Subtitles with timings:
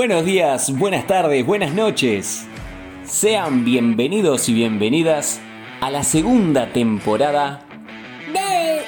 [0.00, 2.46] Buenos días, buenas tardes, buenas noches.
[3.04, 5.42] Sean bienvenidos y bienvenidas
[5.82, 7.60] a la segunda temporada
[8.32, 8.80] de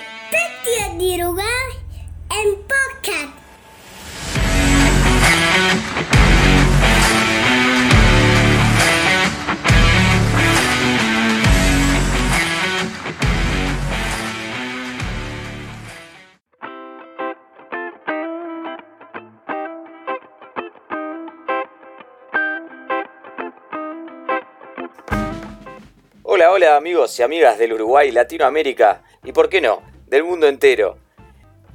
[26.54, 30.98] Hola, hola amigos y amigas del Uruguay, Latinoamérica y por qué no, del mundo entero.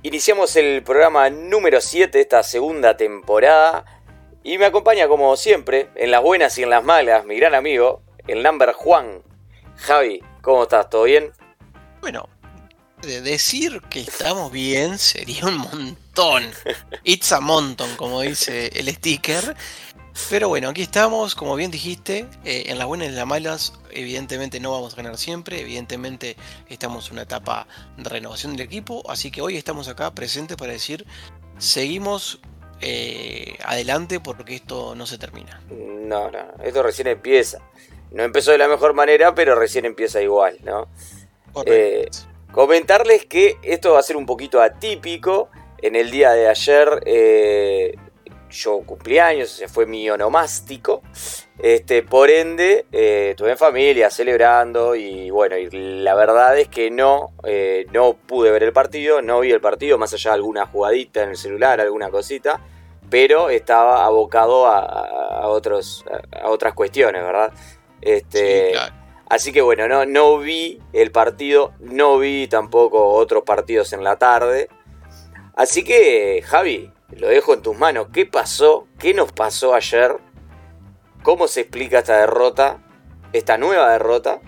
[0.03, 3.83] Iniciamos el programa número 7 de esta segunda temporada
[4.43, 8.03] y me acompaña como siempre, en las buenas y en las malas, mi gran amigo,
[8.27, 9.23] el number Juan.
[9.77, 10.91] Javi, ¿cómo estás?
[10.91, 11.31] ¿Todo bien?
[11.99, 12.29] Bueno,
[13.01, 16.43] de decir que estamos bien sería un montón.
[17.03, 19.55] It's a montón, como dice el sticker.
[20.29, 23.73] Pero bueno, aquí estamos, como bien dijiste, eh, en las buenas y en las malas,
[23.91, 26.35] evidentemente no vamos a ganar siempre, evidentemente
[26.69, 27.65] estamos en una etapa
[27.97, 31.05] de renovación del equipo, así que hoy estamos acá presentes para decir,
[31.59, 32.41] seguimos
[32.81, 35.61] eh, adelante porque esto no se termina.
[35.69, 37.59] No, no, esto recién empieza.
[38.11, 40.87] No empezó de la mejor manera, pero recién empieza igual, ¿no?
[41.65, 42.09] Eh,
[42.51, 45.49] comentarles que esto va a ser un poquito atípico.
[45.79, 47.95] En el día de ayer eh,
[48.49, 51.01] yo cumpleaños, se fue mi onomástico.
[51.59, 56.91] Este, por ende, eh, estuve en familia celebrando y bueno, y la verdad es que
[56.91, 60.65] no, eh, no pude ver el partido, no vi el partido, más allá de alguna
[60.65, 62.61] jugadita en el celular, alguna cosita,
[63.09, 67.51] pero estaba abocado a, otros, a, otras cuestiones, ¿verdad?
[68.01, 68.73] Este,
[69.29, 74.17] Así que bueno, no, no vi el partido, no vi tampoco otros partidos en la
[74.17, 74.69] tarde.
[75.53, 78.07] Así que, Javi, lo dejo en tus manos.
[78.11, 78.87] ¿Qué pasó?
[78.99, 80.17] ¿Qué nos pasó ayer?
[81.23, 82.83] ¿Cómo se explica esta derrota?
[83.33, 84.41] Esta nueva derrota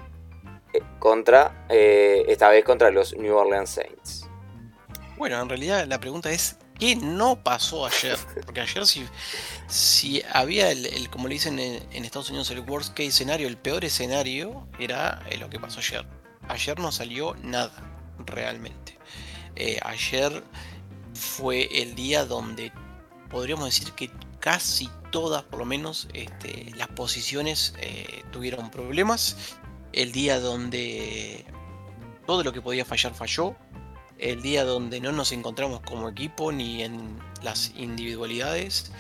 [0.74, 4.30] eh, contra, eh, esta vez contra los New Orleans Saints.
[5.18, 8.18] Bueno, en realidad la pregunta es, ¿qué no pasó ayer?
[8.46, 9.06] Porque ayer si,
[9.68, 13.84] si había, el, como le dicen en, Estados Unidos, el worst case escenario, el peor
[13.84, 16.06] escenario era eh, lo que pasó ayer.
[16.48, 17.74] Ayer no salió nada,
[18.26, 18.98] realmente.
[19.84, 20.44] ayer
[21.20, 22.72] fue el día donde
[23.30, 24.10] podríamos decir que
[24.40, 29.58] casi todas, por lo menos, este, las posiciones eh, tuvieron problemas.
[29.92, 31.46] El día donde
[32.26, 33.56] todo lo que podía fallar falló.
[34.18, 38.92] El día donde no nos encontramos como equipo ni en las individualidades.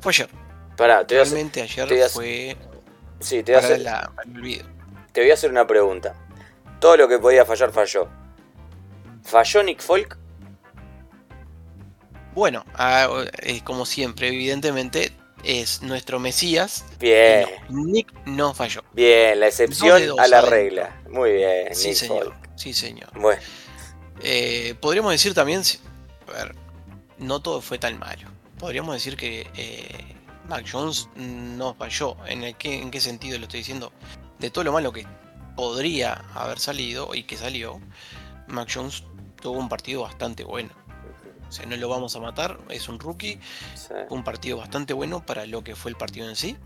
[0.00, 0.28] Fue ayer.
[0.76, 2.56] Para, te Realmente ayer fue.
[3.20, 3.82] Sí, te voy, a hacer,
[5.12, 6.14] te voy a hacer una pregunta.
[6.80, 8.08] Todo lo que podía fallar falló.
[9.22, 10.18] ¿Falló Nick Folk?
[12.34, 15.12] Bueno, ah, eh, como siempre, evidentemente
[15.44, 16.84] es nuestro Mesías.
[16.98, 17.46] Bien.
[17.68, 18.82] Nick no falló.
[18.92, 21.00] Bien, la excepción a la regla.
[21.08, 21.74] Muy bien.
[21.74, 22.34] Sí, señor.
[22.56, 23.10] Sí, señor.
[23.18, 23.40] Bueno.
[24.20, 25.62] Eh, podríamos decir también,
[26.28, 26.56] a ver,
[27.18, 28.28] no todo fue tan malo.
[28.58, 30.16] Podríamos decir que eh,
[30.48, 32.16] Mac Jones no falló.
[32.26, 33.92] ¿En, qué, ¿En qué sentido lo estoy diciendo?
[34.38, 35.06] De todo lo malo que
[35.54, 37.80] podría haber salido y que salió,
[38.48, 39.04] Mac Jones
[39.40, 40.83] tuvo un partido bastante bueno
[41.66, 43.40] no lo vamos a matar, es un rookie.
[44.10, 46.56] Un partido bastante bueno para lo que fue el partido en sí.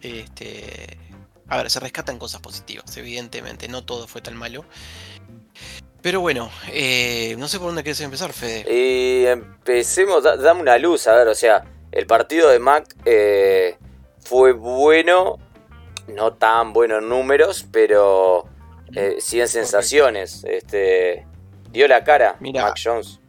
[0.00, 0.98] Este,
[1.48, 4.64] a ver, se rescatan cosas positivas, evidentemente, no todo fue tan malo.
[6.02, 8.66] Pero bueno, eh, no sé por dónde quieres empezar, Fede.
[8.70, 13.78] Y empecemos, dame una luz, a ver, o sea, el partido de Mac eh,
[14.20, 15.38] fue bueno,
[16.08, 18.46] no tan bueno en números, pero
[18.94, 20.44] eh, sí en sensaciones.
[20.44, 21.26] Este,
[21.70, 23.20] dio la cara Mac Jones.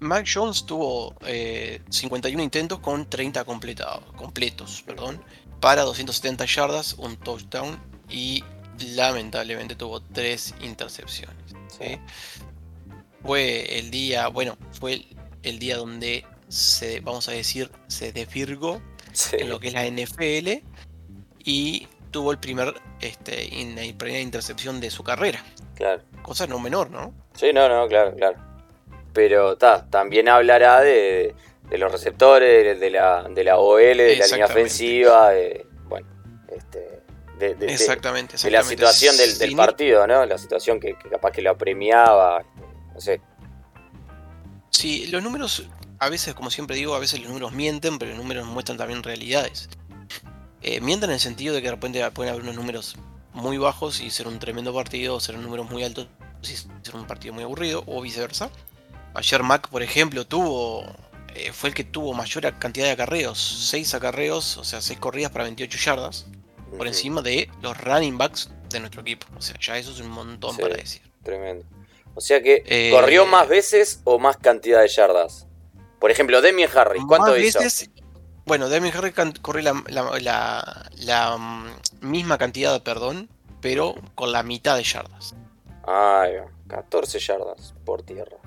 [0.00, 5.22] Mac Jones tuvo 51 eh, intentos con 30 completados, completos perdón,
[5.60, 7.78] para 270 yardas, un touchdown
[8.08, 8.44] y
[8.94, 11.36] lamentablemente tuvo 3 intercepciones.
[13.22, 15.04] Fue el día, bueno, fue
[15.42, 18.80] el, día donde se, vamos a decir, se desvirgó
[19.32, 20.64] en lo que es la NFL
[21.44, 25.44] y tuvo el primer, este, la primera intercepción de su carrera.
[25.74, 26.02] Claro.
[26.22, 27.12] Cosa no menor, ¿no?
[27.34, 28.47] Sí, no, no, claro, claro
[29.18, 31.34] pero también hablará de,
[31.72, 36.06] los receptores, de la, de la OL, de la línea ofensiva, de, bueno,
[36.56, 37.02] este,
[37.36, 40.24] de, exactamente, la situación del, partido, ¿no?
[40.24, 42.44] La situación que, capaz que lo apremiaba,
[42.94, 43.20] no sé.
[44.70, 45.68] Sí, los números,
[45.98, 49.02] a veces, como siempre digo, a veces los números mienten, pero los números muestran también
[49.02, 49.68] realidades.
[50.62, 52.94] Eh, mienten en el sentido de que de repente pueden haber unos números
[53.32, 56.06] muy bajos y ser un tremendo partido, o ser números muy altos
[56.40, 58.48] y ser un partido muy aburrido, o viceversa.
[59.14, 60.84] Ayer Mac, por ejemplo, tuvo
[61.34, 63.38] eh, fue el que tuvo mayor cantidad de acarreos,
[63.70, 66.26] 6 acarreos, o sea, 6 corridas para 28 yardas,
[66.76, 69.26] por encima de los running backs de nuestro equipo.
[69.36, 71.02] O sea, ya eso es un montón para decir.
[71.22, 71.64] Tremendo.
[72.14, 75.46] O sea que, ¿corrió más veces o más cantidad de yardas?
[76.00, 77.60] Por ejemplo, Demian Harris, ¿cuánto hizo?
[78.44, 81.66] bueno, Demian Harris corrió la, mm,
[82.00, 83.28] misma cantidad, perdón,
[83.60, 85.34] pero con la mitad de yardas.
[85.86, 86.26] Ah,
[86.68, 88.38] 14 yardas por tierra.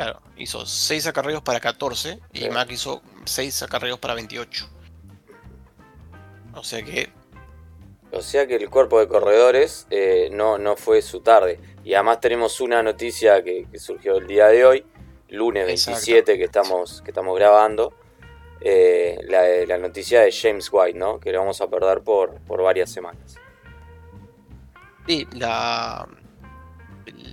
[0.00, 4.66] Claro, hizo 6 acarreos para 14 y Mac hizo 6 acarreos para 28.
[6.54, 7.10] O sea que.
[8.10, 11.60] O sea que el cuerpo de corredores eh, no, no fue su tarde.
[11.84, 14.86] Y además tenemos una noticia que, surgió el día de hoy,
[15.28, 17.92] lunes 27 que estamos, que estamos grabando.
[18.62, 21.20] Eh, la, noticia de James White, ¿no?
[21.20, 23.34] Que lo vamos a perder por, por varias semanas.
[25.06, 26.08] Sí, la,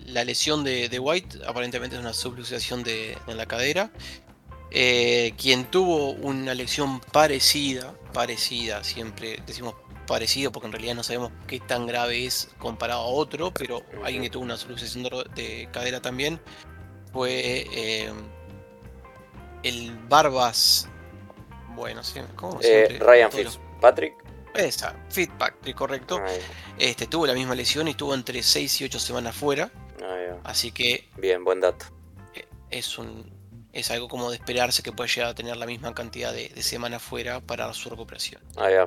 [0.05, 3.91] la lesión de, White aparentemente es una subluxación de, en la cadera.
[4.69, 9.75] Eh, quien tuvo una lesión parecida, parecida, siempre decimos
[10.07, 14.23] parecido porque en realidad no sabemos qué tan grave es comparado a otro, pero alguien
[14.23, 15.03] que tuvo una subluxación
[15.35, 16.39] de, cadera también
[17.13, 18.11] fue eh,
[19.63, 20.89] el Barbas.
[21.75, 24.26] Bueno, sí, ¿cómo eh, Ryan Fitzpatrick.
[24.53, 26.21] Esa, Fitzpatrick, correcto.
[26.77, 29.71] Este, tuvo la misma lesión y estuvo entre 6 y 8 semanas fuera.
[30.43, 31.09] Así que.
[31.17, 31.85] Bien, buen dato.
[32.33, 33.35] Eh, es un.
[33.73, 37.01] Es algo como de esperarse que pueda llegar a tener la misma cantidad de, semanas
[37.01, 38.41] fuera para su recuperación.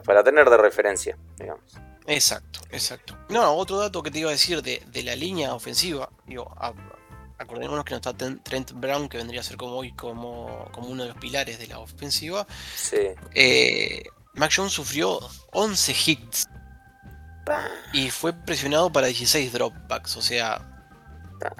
[0.04, 1.62] para tener de referencia, digamos.
[2.06, 3.16] Exacto, exacto.
[3.28, 6.52] No, otro dato que te iba a decir de, la línea ofensiva, digo,
[7.38, 11.04] acordémonos que no está Trent Brown, que vendría a ser como hoy como, como uno
[11.04, 12.46] de los pilares de la ofensiva.
[12.74, 13.10] Sí.
[13.34, 14.02] Eh,
[14.34, 15.18] Mac Jones sufrió
[15.52, 16.46] 11 hits
[17.92, 20.84] y fue presionado para 16 dropbacks, o sea,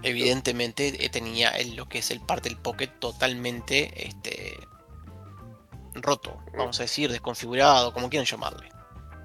[0.02, 4.56] evidentemente eh, tenía lo que es el parte del pocket totalmente este,
[5.94, 8.70] roto, vamos a decir, desconfigurado, como quieran llamarle.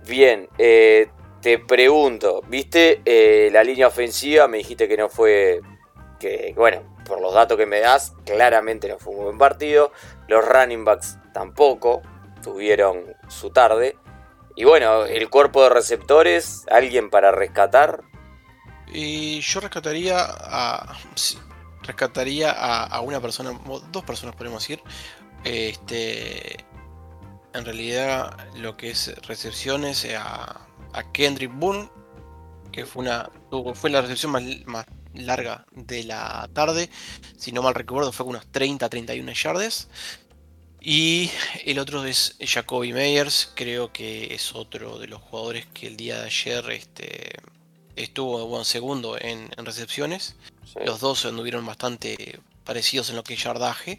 [0.08, 1.10] Bien, eh,
[1.42, 4.48] te pregunto, ¿viste eh, la línea ofensiva?
[4.48, 5.62] Me dijiste que no fue,
[6.20, 9.92] que bueno, por los datos que me das, claramente no fue un buen partido.
[10.28, 12.02] Los running backs tampoco
[12.46, 13.98] tuvieron su tarde.
[14.56, 18.04] Y bueno, el cuerpo de receptores, alguien para rescatar.
[18.94, 20.96] Y yo rescataría a.
[21.82, 23.60] rescataría a, una persona,
[23.92, 24.82] dos personas podemos decir.
[25.44, 26.64] Este.
[27.54, 31.90] En realidad, lo que es recepciones a, a Kendrick Boone,
[32.72, 33.30] que fue una.
[33.74, 36.90] fue la recepción más, más larga de la tarde.
[37.38, 39.90] Si no mal recuerdo, fue unos 30-31 yardes.
[40.88, 41.32] Y
[41.64, 46.20] el otro es Jacoby Meyers, creo que es otro de los jugadores que el día
[46.20, 47.32] de ayer este,
[47.96, 50.36] estuvo bueno, segundo en, recepciones.
[50.86, 53.98] Los dos anduvieron bastante parecidos en lo que es yardaje,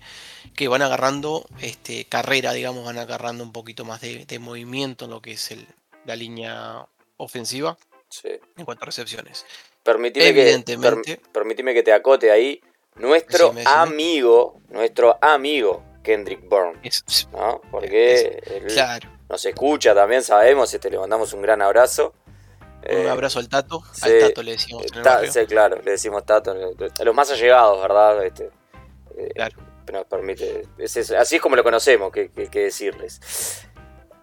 [0.55, 5.21] que van agarrando este, carrera, digamos, van agarrando un poquito más de, movimiento en lo
[5.21, 5.67] que es el,
[6.05, 6.87] la línea
[7.17, 7.77] ofensiva
[8.57, 9.45] en cuanto a recepciones.
[9.83, 12.61] Permitime Evidentemente, que, que te acote ahí.
[12.95, 16.81] Nuestro amigo, nuestro amigo Kendrick Bourne.
[17.33, 17.61] ¿no?
[17.69, 18.41] Porque
[19.29, 22.15] nos escucha también, sabemos, este, le mandamos un gran abrazo.
[22.89, 23.83] Un eh, abrazo al Tato.
[24.03, 24.85] al Tato le decimos.
[25.29, 26.53] sí, claro, le decimos Tato.
[26.53, 28.25] A los más allegados, ¿verdad?
[28.25, 28.51] Este,
[29.19, 29.57] eh, claro.
[29.93, 30.63] Nos permite.
[31.19, 33.67] así es como lo conocemos, que, decirles.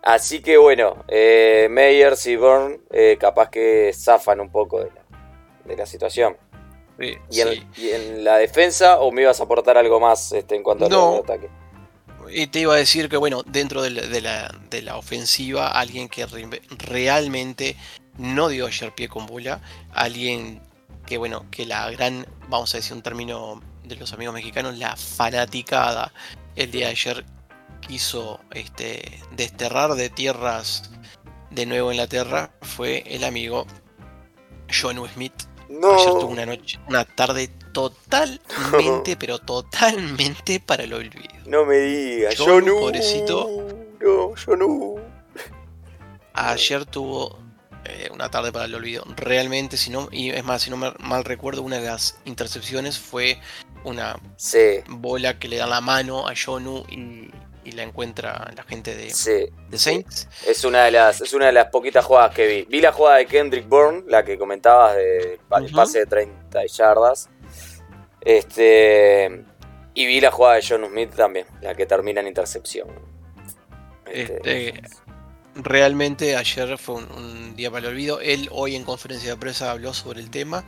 [0.01, 2.79] Así que bueno, eh, Meyers y Bourne
[3.19, 4.79] capaz que zafan un poco
[5.65, 6.37] de la, situación.
[6.99, 11.23] ¿Y, en, la defensa o me ibas a aportar algo más este, en cuanto al
[11.23, 11.49] ataque?
[12.31, 16.25] Y te iba a decir que, bueno, dentro de la, ofensiva, alguien que
[16.77, 17.75] realmente
[18.17, 19.61] no dio ayer pie con bola,
[19.91, 20.61] alguien
[21.05, 24.95] que, bueno, que la gran, vamos a decir un término de los amigos mexicanos, la
[24.95, 26.13] fanaticada
[26.55, 27.25] el día de ayer
[27.81, 30.89] quiso este, desterrar de tierras
[31.53, 33.67] de la tierra fue el amigo
[34.71, 35.33] John Smith.
[35.69, 35.93] No.
[35.95, 41.33] Ayer tuvo una noche, una tarde totalmente, pero totalmente para el olvido.
[41.45, 42.79] No me digas, yo, no.
[42.79, 43.67] Pobrecito.
[43.99, 44.95] No, yo no.
[46.33, 47.37] Ayer tuvo
[47.85, 49.03] eh, una tarde para el olvido.
[49.15, 53.39] Realmente, si no, y es más, si no mal recuerdo, una de las intercepciones fue
[53.83, 54.17] una
[54.87, 57.29] bola que le da la mano a Jonu y,
[57.71, 59.05] la encuentra la gente de,
[59.69, 60.27] de, Saints.
[60.45, 62.61] Es una de las, es una de las poquitas jugadas que vi.
[62.63, 67.29] Vi la jugada de Kendrick Bourne, la que comentabas de pase de 30 yardas.
[68.25, 69.45] Este.
[69.95, 72.87] Y vi la jugada de John Smith también, la que termina en intercepción.
[74.11, 74.81] Este, este,
[75.55, 78.19] realmente ayer fue un, día para el olvido.
[78.19, 80.63] Él hoy en conferencia de prensa habló sobre el tema.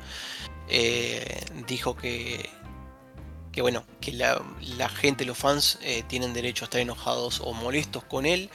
[0.69, 2.49] Eh, dijo que,
[3.51, 8.03] que bueno, que la, gente, los fans, eh, tienen derecho a estar enojados o molestos
[8.03, 8.49] con él,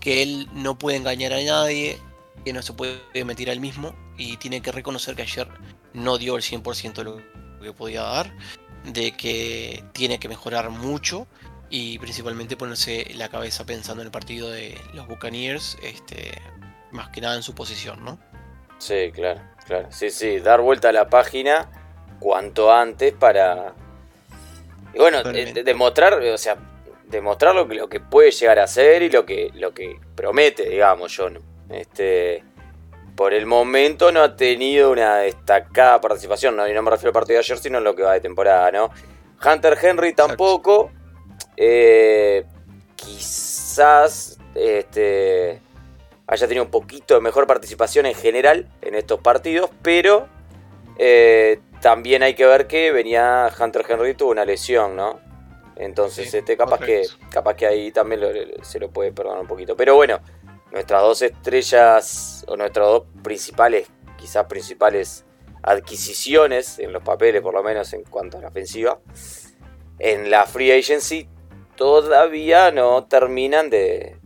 [0.00, 1.98] que él no puede engañar a nadie,
[2.44, 5.48] que no se puede meter al mismo y tiene que reconocer que ayer
[5.92, 7.16] no dio el 100% de lo
[7.60, 8.32] que podía dar,
[8.84, 11.26] de que tiene que mejorar mucho
[11.68, 16.32] y principalmente ponerse la cabeza pensando en el partido de los Buccaneers, este,
[16.90, 18.18] más que nada en su posición, ¿no?
[18.78, 19.88] Sí, claro, claro.
[19.90, 21.70] Sí, sí, dar vuelta a la página
[22.18, 23.74] cuanto antes para
[24.92, 26.56] y bueno, demostrar, o sea,
[27.06, 30.68] demostrar lo que, lo que puede llegar a ser y lo que, lo que promete,
[30.68, 31.18] digamos.
[31.18, 31.40] ¿no?
[31.70, 32.42] Este,
[33.20, 36.66] por el momento no ha tenido una destacada participación, ¿no?
[36.66, 38.72] y no me refiero al partido de ayer, sino en lo que va de temporada,
[38.72, 38.90] ¿no?
[39.44, 40.90] Hunter Henry tampoco.
[41.54, 42.46] Eh,
[42.96, 45.60] quizás este,
[46.26, 50.26] haya tenido un poquito de mejor participación en general en estos partidos, pero
[50.96, 55.20] eh, también hay que ver que venía Hunter Henry tuvo una lesión, ¿no?
[55.76, 58.22] Entonces, este, capaz que, capaz que ahí también
[58.62, 59.76] se lo puede perdonar un poquito.
[59.76, 60.20] Pero bueno,
[60.72, 65.24] nuestras dos estrellas, o nuestras dos principales, quizás principales
[65.62, 68.98] adquisiciones, en los papeles por lo menos en cuanto a la ofensiva,
[69.98, 71.28] en la free agency
[71.76, 74.18] todavía no terminan de,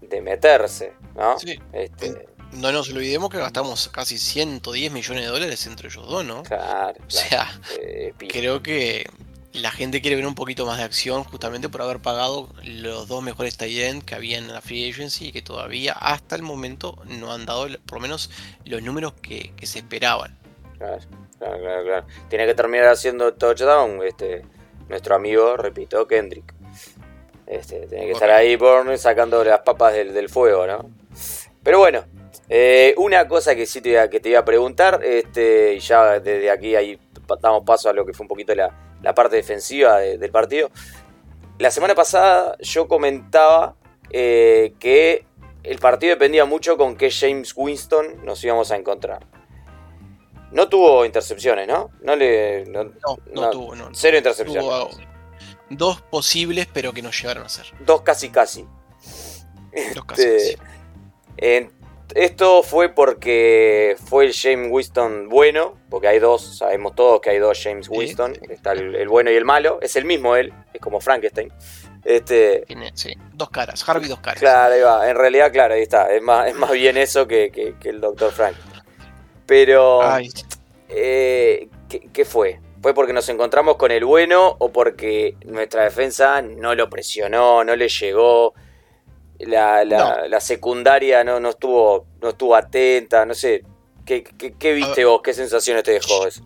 [0.00, 1.38] de meterse, ¿no?
[1.38, 1.58] Sí.
[1.72, 6.42] Este, no nos olvidemos que gastamos casi 110 millones de dólares entre ellos dos, ¿no?
[6.42, 6.94] Claro.
[7.06, 7.48] O sea,
[8.28, 9.06] creo que
[9.54, 13.22] la gente quiere ver un poquito más de acción justamente por haber pagado los dos
[13.22, 17.32] mejores tight que había en la free agency y que todavía hasta el momento no
[17.32, 18.30] han dado por lo menos
[18.64, 20.36] los números que, se esperaban.
[20.76, 20.98] Claro,
[21.38, 24.44] claro, claro, Tiene que terminar haciendo touchdown este,
[24.88, 26.52] nuestro amigo, repito, Kendrick.
[27.46, 30.90] Este, tiene que estar ahí por sacando las papas del, del fuego, ¿no?
[31.62, 32.04] Pero bueno,
[32.48, 36.18] eh, una cosa que sí te iba, que te iba a preguntar, este, y ya
[36.18, 36.98] desde aquí ahí
[37.40, 38.70] damos paso a lo que fue un poquito la,
[39.12, 40.70] parte defensiva del partido.
[41.58, 43.74] La semana pasada yo comentaba
[44.10, 45.26] eh, que
[45.64, 49.26] el partido dependía mucho con qué James Winston nos íbamos a encontrar.
[50.52, 51.90] No tuvo intercepciones, ¿no?
[52.00, 52.64] No le.
[52.66, 52.86] No,
[53.50, 53.90] tuvo, no.
[53.92, 54.64] Cero intercepciones.
[55.68, 57.66] dos posibles, pero que nos llevaron a ser.
[57.80, 58.64] Dos casi casi.
[59.94, 61.68] Dos casi, este, casi.
[62.14, 67.38] Esto fue porque fue el James Winston bueno, porque hay dos, sabemos todos que hay
[67.38, 71.00] dos James Winston, está el, bueno y el malo, es el mismo él, es como
[71.00, 71.50] Frankenstein.
[72.04, 74.38] Este, sí, dos caras, Harvey dos caras.
[74.38, 77.74] Claro, ahí va, en realidad, claro, ahí está, es más, es más bien eso que,
[77.82, 78.30] el Dr.
[78.30, 78.56] Frank.
[79.46, 80.02] Pero,
[80.88, 82.60] eh, ¿qué, fue?
[82.82, 87.74] ¿Fue porque nos encontramos con el bueno o porque nuestra defensa no lo presionó, no
[87.74, 88.54] le llegó?
[89.46, 93.64] La, la, secundaria no, no, estuvo, no estuvo atenta, no sé.
[94.04, 95.20] ¿Qué, qué, viste vos?
[95.22, 96.42] ¿Qué sensaciones te dejó eso?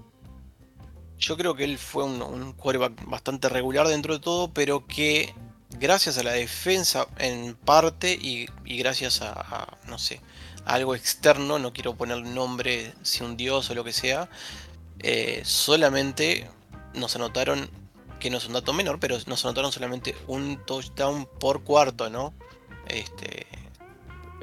[1.18, 5.34] Yo creo que él fue un, un quarterback bastante regular dentro de todo, pero que
[5.76, 10.20] gracias a la defensa en parte y, gracias a, no sé,
[10.64, 14.28] algo externo, no quiero poner nombre, si un dios o lo que sea,
[15.00, 16.48] eh, solamente
[16.94, 17.70] nos anotaron,
[18.20, 22.34] que no es un dato menor, pero nos anotaron solamente un touchdown por cuarto, ¿no?
[22.88, 23.47] Este,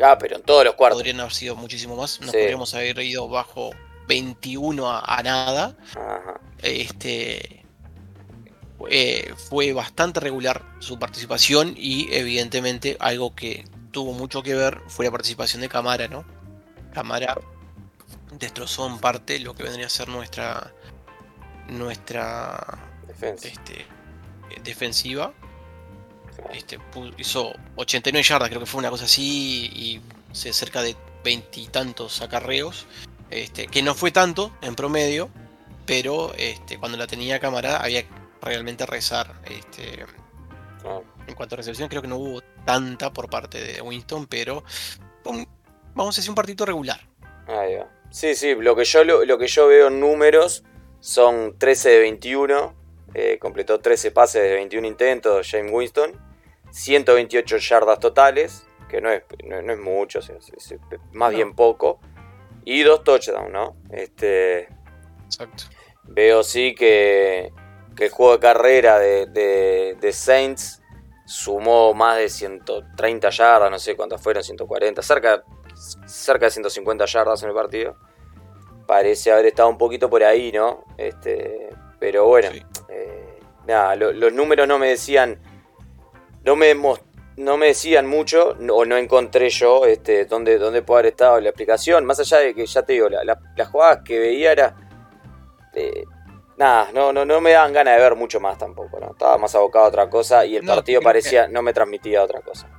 [0.02, 1.00] ah, pero en todos los cuartos.
[1.00, 2.20] Podrían haber sido muchísimo más.
[2.22, 3.72] Nos podríamos haber ido bajo
[4.08, 5.76] 21 a, nada.
[6.62, 7.64] Este.
[8.90, 15.06] Eh, fue bastante regular su participación y evidentemente algo que tuvo mucho que ver fue
[15.06, 16.26] la participación de Camara, ¿no?
[16.94, 17.38] Camara
[18.38, 20.74] destrozó en parte lo que vendría a ser nuestra
[21.70, 22.78] nuestra
[23.22, 23.86] este,
[24.64, 25.34] defensiva
[26.52, 26.80] este,
[27.18, 30.02] hizo 89 yardas, creo que fue una cosa así, y
[30.34, 32.86] cerca de veintitantos acarreos,
[33.30, 35.30] este, que no fue tanto en promedio,
[35.86, 38.04] pero este, cuando la tenía cámara había
[38.42, 39.34] realmente rezar.
[39.46, 40.06] Este,
[41.28, 44.64] En cuanto a recepción, creo que no hubo tanta por parte de Winston, pero
[45.96, 47.00] vamos a decir un partido regular.
[48.12, 50.64] Sí, sí, lo que yo, lo que yo veo en números
[51.00, 52.76] son 13 de 21,
[53.18, 56.20] eh, completó 13 pases de 21 intentos James Winston.
[56.70, 60.30] 128 yardas totales, que no es, no, es mucho, es,
[61.14, 62.02] más bien poco.
[62.66, 63.78] Y dos touchdowns, ¿no?
[63.90, 64.68] Este,
[65.26, 65.64] Exacto.
[66.04, 67.54] Veo sí que,
[67.96, 70.82] que el juego de carrera de, de, Saints
[71.26, 75.46] sumó más de 130 yardas, no sé cuántas fueron, 140, cerca,
[76.06, 77.96] cerca de 150 yardas en el partido.
[78.86, 80.84] Parece haber estado un poquito por ahí, ¿no?
[80.98, 81.65] Este,
[82.00, 82.50] pero bueno,
[82.90, 85.40] eh, nada, los números no me decían
[86.46, 86.76] no me,
[87.38, 91.50] no me decían mucho, o no encontré yo este, dónde, dónde puede haber estado la
[91.50, 92.06] explicación.
[92.06, 94.76] Más allá de que, ya te digo, las jugadas que veía era.
[95.74, 96.06] Eh,
[96.56, 99.12] nada, no, no, no me daban ganas de ver mucho más tampoco, ¿no?
[99.12, 102.70] Estaba más abocado a otra cosa y el partido parecía, no me transmitía otra cosa.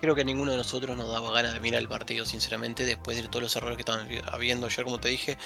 [0.00, 3.28] Creo que ninguno de nosotros nos daba ganas de mirar el partido, sinceramente, después de
[3.28, 5.38] todos los errores que estaban habiendo ayer, como te dije.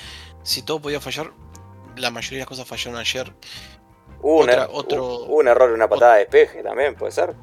[0.42, 1.30] Si todo podía fallar,
[2.00, 3.32] la mayoría de las cosas fallaron ayer.
[4.22, 7.34] Un, er-, otro, un error, una patada de despeje también, puede ser.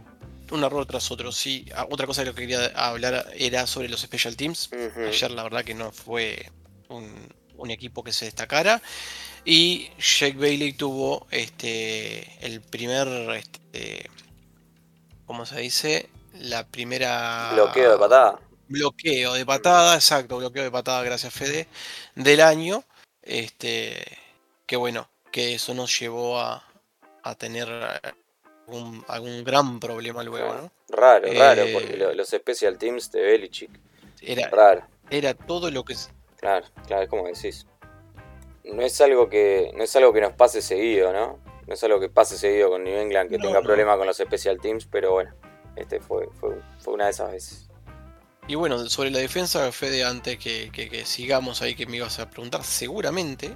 [0.51, 1.65] Un error tras otro, sí.
[1.75, 4.69] Ah, otra cosa de lo que quería hablar era sobre los special teams.
[4.95, 6.51] Ayer la verdad que no fue
[6.87, 8.81] un, un equipo que se destacara.
[9.43, 14.09] Y Jake Bailey tuvo este el primer este,
[15.25, 16.09] ¿cómo se dice?
[16.33, 18.39] La primera bloqueo de patada.
[18.67, 21.67] Bloqueo de patada, exacto, bloqueo de patada, gracias Fede,
[22.15, 22.83] del año.
[23.21, 24.17] Este
[24.67, 26.63] que bueno, que eso nos llevó a,
[27.23, 27.67] a tener
[28.67, 30.71] algún, algún, gran problema luego, ¿no?
[30.89, 33.71] Raro, raro, eh, porque los special teams de Belichick.
[34.21, 34.83] Era raro.
[35.09, 35.95] Era todo lo que
[36.37, 37.65] Claro, claro, es como decís.
[38.63, 41.39] No es algo que no es algo que nos pase seguido, ¿no?
[41.65, 44.59] No es algo que pase seguido con New England que tenga problemas con los special
[44.59, 45.33] teams, pero bueno,
[45.75, 47.69] este fue, fue, una de esas veces.
[48.47, 52.29] Y bueno, sobre la defensa, Fede, antes que, que, sigamos ahí que me ibas a
[52.29, 53.55] preguntar, seguramente,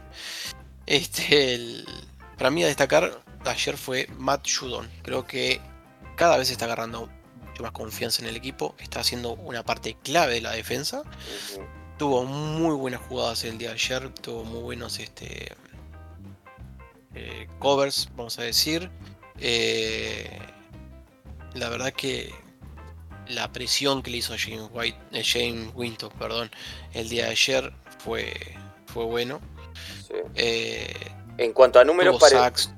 [0.96, 1.88] este, el,
[2.38, 4.90] para mí a destacar ayer fue Matt Judon.
[5.04, 5.62] Creo que
[6.16, 7.10] cada vez está agarrando
[7.48, 11.04] mucho más confianza en el equipo, está haciendo una parte clave de la defensa
[12.02, 15.56] tuvo muy buenas jugadas el día de ayer, tuvo muy buenos este,
[17.14, 18.90] eh, covers, vamos a decir.
[19.38, 20.40] Eh,
[21.54, 22.34] la verdad que
[23.28, 26.50] la presión que le hizo James, White, eh, James Winton perdón,
[26.94, 28.34] el día de ayer fue,
[28.88, 29.40] fue bueno.
[31.38, 32.22] En cuanto a números,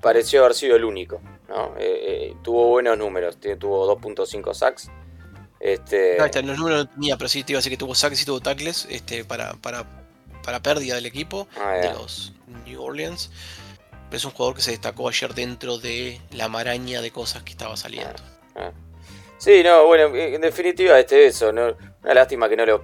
[0.02, 1.22] pareció haber sido el único.
[2.44, 4.90] tuvo buenos números, tuvo 2.5 sacks
[5.64, 6.18] este...
[6.18, 8.42] los números no tenía, pero sí te iba a decir que tuvo sacks y tuvo
[8.42, 9.86] tackles este, para, para,
[10.44, 12.34] para pérdida del equipo ah, de los
[12.66, 13.32] New Orleans.
[14.10, 17.52] Pero es un jugador que se destacó ayer dentro de la maraña de cosas que
[17.52, 18.22] estaba saliendo.
[18.56, 18.72] Ah, ah.
[19.38, 21.78] Sí, no, bueno, en definitiva, este eso, ¿no?
[22.04, 22.84] una lástima que no lo.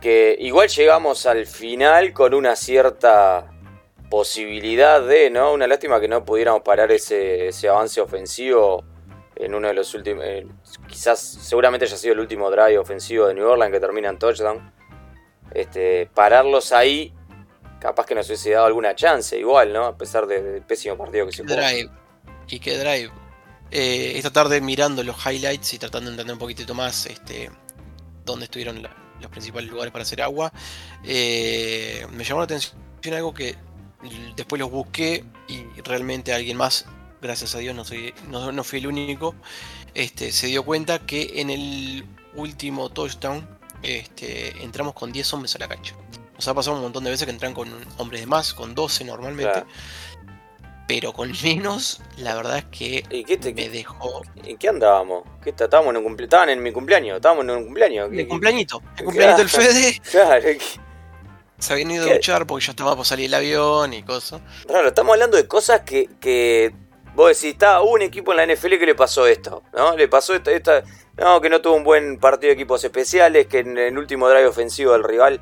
[0.00, 3.50] Que igual llegamos al final con una cierta
[4.08, 5.52] posibilidad de, ¿no?
[5.52, 8.84] Una lástima que no pudiéramos parar ese, ese avance ofensivo
[9.36, 10.46] en uno de los últimos, eh,
[10.88, 14.72] quizás seguramente haya sido el último drive ofensivo de New Orleans que termina en touchdown.
[15.54, 17.14] Este, pararlos ahí,
[17.80, 19.84] capaz que nos hubiese dado alguna chance, igual, ¿no?
[19.84, 21.54] A pesar del pésimo partido que se jugó.
[21.54, 21.90] Drive.
[22.48, 23.10] Y qué drive.
[23.70, 27.50] Eh, esta tarde mirando los highlights y tratando de entender un poquitito más este,
[28.24, 28.82] dónde estuvieron
[29.20, 30.52] los principales lugares para hacer agua,
[31.04, 32.74] eh, me llamó la atención
[33.12, 33.56] algo que
[34.36, 36.86] después los busqué y realmente alguien más
[37.20, 39.34] gracias a Dios no, soy, no, fui el único,
[39.94, 42.04] este, se dio cuenta que en el
[42.34, 43.46] último touchdown
[43.82, 45.94] este, entramos con 10 hombres a la cancha.
[46.34, 49.04] Nos ha pasado un montón de veces que entran con hombres de más, con 12
[49.04, 49.64] normalmente.
[50.88, 53.04] Pero con menos, la verdad es que
[53.54, 54.22] me dejó.
[54.42, 55.22] ¿En qué andábamos?
[55.44, 58.10] ¿Qué estábamos en un Estaban en mi cumpleaños, estábamos en un cumpleaños.
[58.12, 60.00] El cumpleañito, el cumpleañito del Fede.
[60.10, 60.48] Claro,
[61.58, 64.40] se habían ido a duchar porque ya estaba por salir el avión y cosas.
[64.66, 66.72] Claro, estamos hablando de cosas que, que
[67.16, 69.96] vos decís, está un equipo en la NFL que le pasó esto, ¿no?
[69.96, 70.84] Le pasó esta,
[71.16, 74.46] no, que no tuvo un buen partido de equipos especiales, que en el último drive
[74.46, 75.40] ofensivo del rival,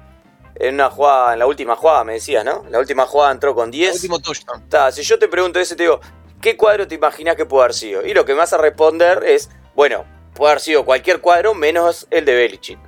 [0.59, 2.65] en una jugada, en la última jugada me decías, ¿no?
[2.71, 3.95] La última jugada entró con 10.
[3.95, 4.93] último touchdown.
[4.93, 6.01] si yo te pregunto ese, te digo,
[6.41, 8.05] ¿qué cuadro te imaginas que puede haber sido?
[8.05, 12.07] Y lo que me vas a responder es, bueno, puede haber sido cualquier cuadro menos
[12.11, 12.79] el de Belichick.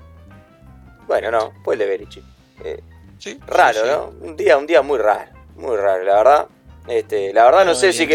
[1.06, 2.24] Bueno, no, fue el de Belichick.
[2.64, 2.82] Eh,
[3.18, 4.26] sí, raro, ¿no?
[4.26, 6.48] Un día, un día muy raro, muy raro, la verdad.
[6.86, 8.08] Este, la verdad no, sé si,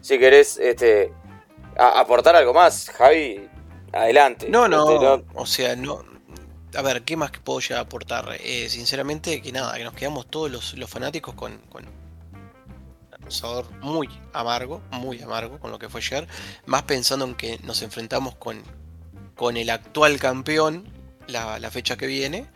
[0.00, 1.12] si querés este,
[1.76, 3.48] aportar algo más, Javi.
[3.92, 4.48] Adelante.
[4.48, 6.11] No, no, este, o sea, no.
[6.74, 8.36] A ver, ¿qué más que puedo ya aportar?
[8.40, 11.84] Eh, sinceramente, que nada, que nos quedamos todos los, fanáticos con, con
[13.22, 16.26] un sabor muy amargo, muy amargo con lo que fue ayer.
[16.66, 18.62] Más pensando en que nos enfrentamos con,
[19.34, 20.90] con el actual campeón
[21.26, 22.46] la, fecha que viene.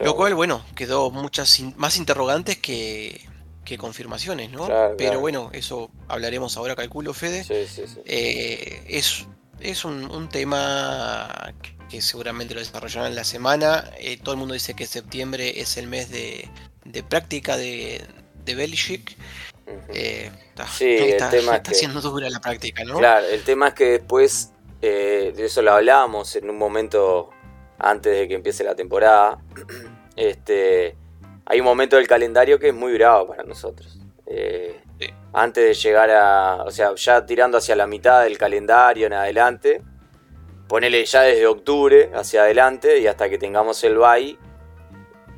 [0.00, 3.20] Lo cual, bueno, quedó muchas más interrogantes que,
[3.64, 4.68] que confirmaciones, ¿no?
[4.96, 7.44] Pero bueno, eso hablaremos ahora, calculo, Fede.
[7.44, 8.00] Sí, sí, sí.
[8.04, 9.26] Eh, es,
[9.60, 11.52] es un, tema
[11.94, 13.90] que, seguramente lo desarrollarán en la semana.
[13.98, 16.48] Eh, todo el mundo dice que septiembre es el mes de,
[17.08, 18.04] práctica de,
[18.44, 19.16] de Belichick.
[19.88, 22.98] Eh, está, sí, el tema está siendo dura la práctica, ¿no?
[22.98, 27.30] Claro, el tema es que después, de eso lo hablábamos en un momento
[27.78, 29.38] antes de que empiece la temporada.
[30.16, 30.96] Este
[31.46, 33.98] hay un momento del calendario que es muy bravo para nosotros.
[34.26, 34.80] Eh,
[35.32, 39.82] antes de llegar a, o sea, ya tirando hacia la mitad del calendario en adelante,
[40.74, 44.36] ponele ya desde octubre hacia adelante y hasta que tengamos el bye,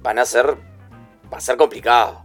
[0.01, 0.57] van a ser,
[1.31, 2.23] va a ser complicado.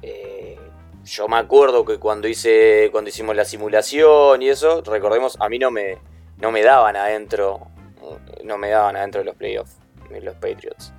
[0.00, 0.58] Eh,
[1.04, 5.58] yo me acuerdo que cuando hice cuando hicimos la simulación y eso, recordemos, a mí
[5.58, 5.98] no me,
[6.38, 7.68] no me daban adentro,
[8.44, 9.76] no me daban adentro de los playoffs,
[10.08, 10.94] los Patriots.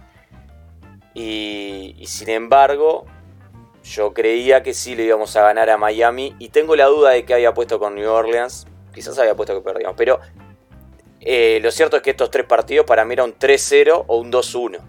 [1.15, 3.08] Y, y sin embargo,
[3.84, 7.25] yo creía que sí le íbamos a ganar a Miami y tengo la duda de
[7.25, 8.67] que había puesto con New Orleans.
[8.93, 10.19] Quizás había puesto que perdíamos, pero
[11.25, 14.31] eh, lo cierto es que estos tres partidos para mí eran un 3-0 o un
[14.31, 14.79] 2-1.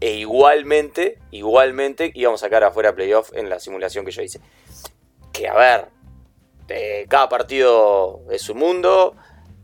[0.00, 4.40] E igualmente, igualmente íbamos a sacar afuera playoff en la simulación que yo hice.
[5.32, 5.88] Que a ver,
[6.68, 9.14] eh, cada partido es un mundo.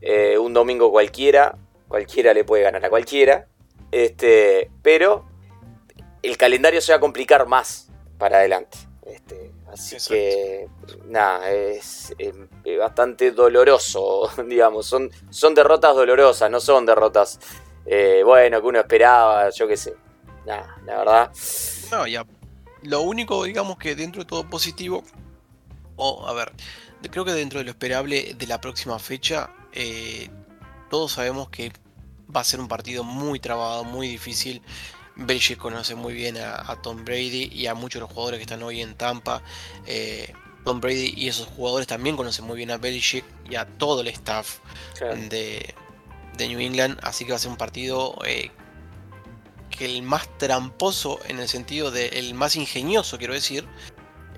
[0.01, 3.49] Eh, un domingo cualquiera, cualquiera le puede ganar a cualquiera.
[3.91, 5.25] Este, pero
[6.23, 8.79] el calendario se va a complicar más para adelante.
[9.05, 10.69] Este, así que,
[11.07, 12.15] nada, es,
[12.79, 14.87] bastante doloroso, digamos.
[14.87, 17.39] Son, son derrotas dolorosas, no son derrotas,
[17.85, 19.95] eh, bueno, que uno esperaba, yo qué sé.
[20.47, 21.33] Nada, la verdad.
[21.91, 22.25] No, ya.
[22.83, 25.03] Lo único, digamos, que dentro de todo positivo,
[25.97, 26.53] o a ver,
[27.11, 30.31] creo que dentro de lo esperable de la próxima fecha, eh,
[30.89, 31.73] todos sabemos que
[32.35, 34.63] va a ser un partido muy trabado, muy difícil.
[35.17, 38.63] Belichick conoce muy bien a, Tom Brady y a muchos de los jugadores que están
[38.63, 39.43] hoy en Tampa.
[39.87, 40.33] Eh,
[40.65, 44.09] Tom Brady y esos jugadores también conocen muy bien a Belichick y a todo el
[44.09, 44.59] staff
[45.01, 45.75] de,
[46.39, 46.99] New England.
[47.03, 48.51] Así que va a ser un partido eh,
[49.71, 53.67] que el más tramposo en el sentido de el más ingenioso, quiero decir,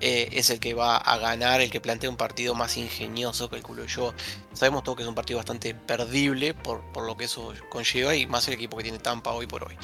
[0.01, 3.85] eh, es el que va a ganar, el que plantea un partido más ingenioso, calculo
[3.85, 4.13] yo.
[4.53, 8.47] Sabemos todo que es un partido bastante perdible por, lo que eso conlleva y más
[8.47, 9.77] el equipo que tiene Tampa hoy por hoy.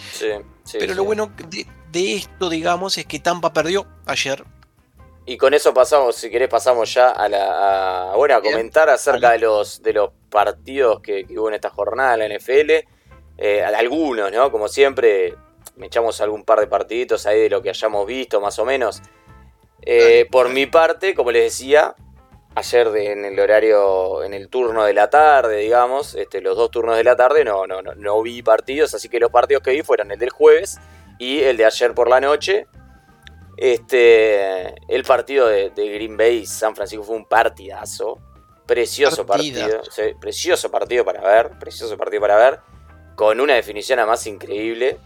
[0.71, 1.31] Pero lo bueno
[1.91, 4.43] de, esto, digamos, es que Tampa perdió ayer.
[5.25, 9.39] Y con eso pasamos, si querés, pasamos ya a la bueno, a comentar acerca de
[9.39, 12.71] los, de los partidos que, hubo en esta jornada en la NFL.
[13.37, 14.51] Eh, algunos, ¿no?
[14.51, 15.35] Como siempre,
[15.75, 19.01] me echamos algún par de partiditos ahí de lo que hayamos visto, más o menos.
[19.81, 21.95] Eh, por mi parte, como les decía,
[22.55, 26.95] ayer en el horario, en el turno de la tarde, digamos, este, los dos turnos
[26.97, 30.11] de la tarde, no, no, no, vi partidos, así que los partidos que vi fueron
[30.11, 30.79] el del jueves
[31.19, 32.67] y el de ayer por la noche.
[33.57, 38.19] Este, el partido de, Green Bay San Francisco fue un partidazo.
[38.65, 39.81] Precioso partido.
[40.19, 41.51] precioso partido para ver.
[41.59, 42.59] Precioso partido para ver.
[43.15, 44.97] Con una definición además increíble.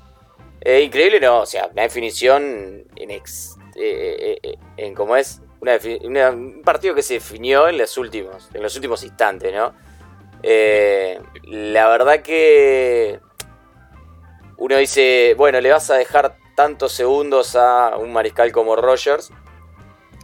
[0.62, 5.42] Eh, increíble no, o sea, una definición en ex, eh, eh, eh, en cómo es
[5.62, 9.74] un partido que se definió en los últimos, en los últimos instantes, ¿no?
[10.42, 13.20] la verdad que
[14.58, 19.32] uno dice, bueno, le vas a dejar tantos segundos a un mariscal como Rogers.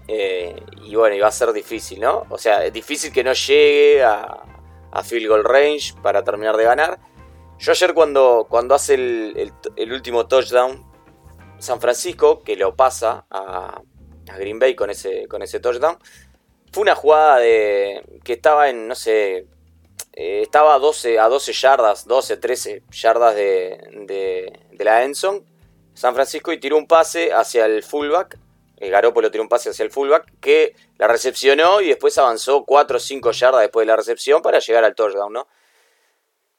[0.08, 2.26] y bueno, y va a ser difícil, ¿no?
[2.30, 4.44] O sea, es difícil que no llegue a,
[4.92, 7.00] a field goal range para terminar de ganar.
[7.58, 10.95] Yo ayer cuando, cuando hace el último touchdown
[11.66, 13.82] San Francisco, que lo pasa a,
[14.38, 15.98] Green Bay con ese, con ese touchdown,
[16.72, 19.48] fue una jugada de que estaba en, no sé,
[20.14, 23.78] eh, estaba a 12, a 12 yardas, 12, 13 yardas de,
[24.72, 25.44] de, la Enson,
[25.94, 28.38] San Francisco, y tiró un pase hacia el fullback.
[28.78, 32.98] El Garoppolo tiró un pase hacia el fullback que la recepcionó y después avanzó 4
[32.98, 35.48] o 5 yardas después de la recepción para llegar al touchdown, ¿no?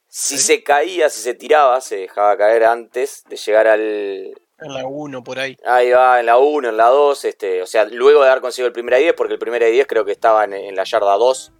[0.08, 4.86] Si se caía, si se tiraba, se dejaba caer antes de llegar al, en la
[4.86, 5.56] 1 por ahí.
[5.64, 8.68] Ahí va, en la 1, en la 2, este, o sea, luego de haber conseguido
[8.68, 11.52] el primer 10, porque el primer 10 creo que estaba en, la yarda 2.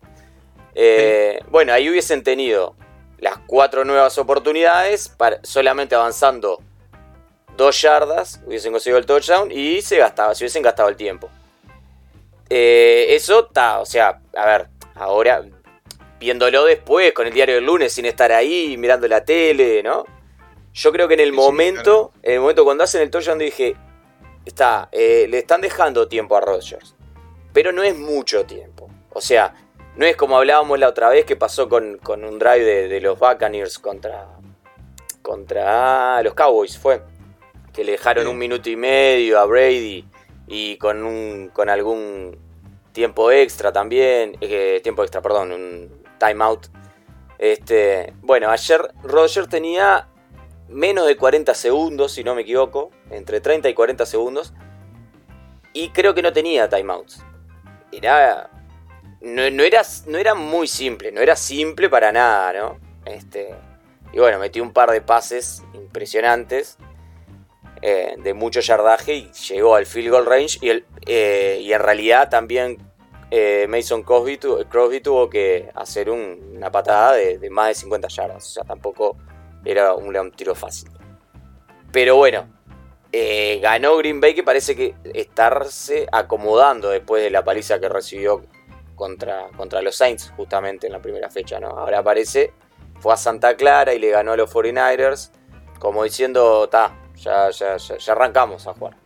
[0.75, 2.75] Eh, bueno, ahí hubiesen tenido
[3.19, 6.61] las cuatro nuevas oportunidades, para, solamente avanzando
[7.57, 11.31] dos yardas, hubiesen conseguido el touchdown y se gastaba, se hubiesen gastado el tiempo.
[12.49, 15.43] Eh, eso está, o sea, a ver, ahora
[16.21, 20.05] viéndolo después con el diario del lunes sin estar ahí mirando la tele, ¿no?
[20.77, 23.75] Yo creo que en el momento, en el momento cuando hacen el touchdown dije,
[24.45, 26.95] está, eh, le están dejando tiempo a Rodgers.
[27.55, 28.91] Pero no es mucho tiempo.
[29.15, 29.55] O sea,
[29.97, 33.79] no es como hablábamos la otra vez que pasó con, un drive de, los Buccaneers
[33.79, 34.27] contra,
[35.23, 37.01] contra los Cowboys, fue.
[37.73, 40.05] Que le dejaron un minuto y medio a Brady
[40.47, 42.39] y con, un, con algún
[42.93, 44.37] tiempo extra también.
[44.43, 46.67] Eh, tiempo extra, perdón, un timeout.
[47.39, 50.09] Este, bueno, ayer Rodgers tenía
[50.69, 54.53] menos de 40 segundos, si no me equivoco, entre 30 y 40 segundos.
[55.73, 57.23] Y creo que no tenía timeouts.
[57.93, 58.51] Era.
[59.21, 62.79] No, era, no era muy simple, no era simple para nada, ¿no?
[63.05, 63.55] Este,
[64.13, 66.79] y bueno, metí un par de pases impresionantes.
[67.83, 70.59] Eh, de mucho yardaje y llegó al field goal range.
[70.63, 72.79] Y, el, eh, y en realidad también
[73.31, 78.47] eh, Mason Crosby, tuvo que hacer una patada de, de, más de 50 yardas.
[78.47, 79.17] O sea, tampoco
[79.65, 80.91] era un, tiro fácil.
[81.93, 82.47] Pero bueno,
[83.13, 88.43] eh, ganó Green Bay que parece que estarse acomodando después de la paliza que recibió
[88.95, 91.69] contra, contra los Saints justamente en la primera fecha, ¿no?
[91.69, 92.53] Ahora parece,
[93.01, 95.31] fue a Santa Clara y le ganó a los 49ers,
[95.79, 98.97] como diciendo, ta, ya, ya, ya, arrancamos a jugar.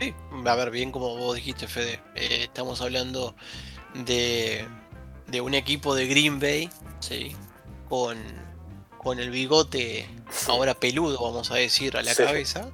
[0.00, 3.34] Sí, a ver, bien como vos dijiste, Fede, eh, estamos hablando
[3.94, 4.66] de,
[5.26, 6.70] de un equipo de Green Bay,
[7.00, 7.34] ¿sí?
[7.88, 8.18] Con,
[9.06, 10.04] con el bigote
[10.48, 12.72] ahora peludo, vamos a decir, a la cabeza,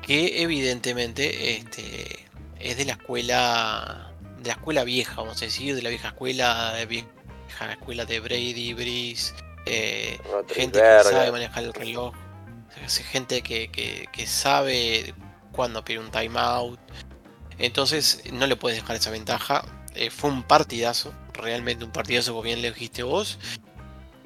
[0.00, 2.26] que evidentemente este,
[2.58, 6.72] es de la escuela de la escuela vieja, vamos a decir, de la vieja escuela,
[6.72, 9.34] de vieja escuela de Brady, Breeze,
[9.66, 12.14] eh, gente que sabe manejar el reloj,
[12.88, 13.68] gente que,
[14.10, 15.12] que, sabe
[15.52, 16.80] cuándo pedir un timeout.
[17.58, 19.62] Entonces no le puedes dejar esa ventaja.
[19.94, 23.38] Eh, fue un partidazo, realmente un partidazo, como bien le dijiste vos.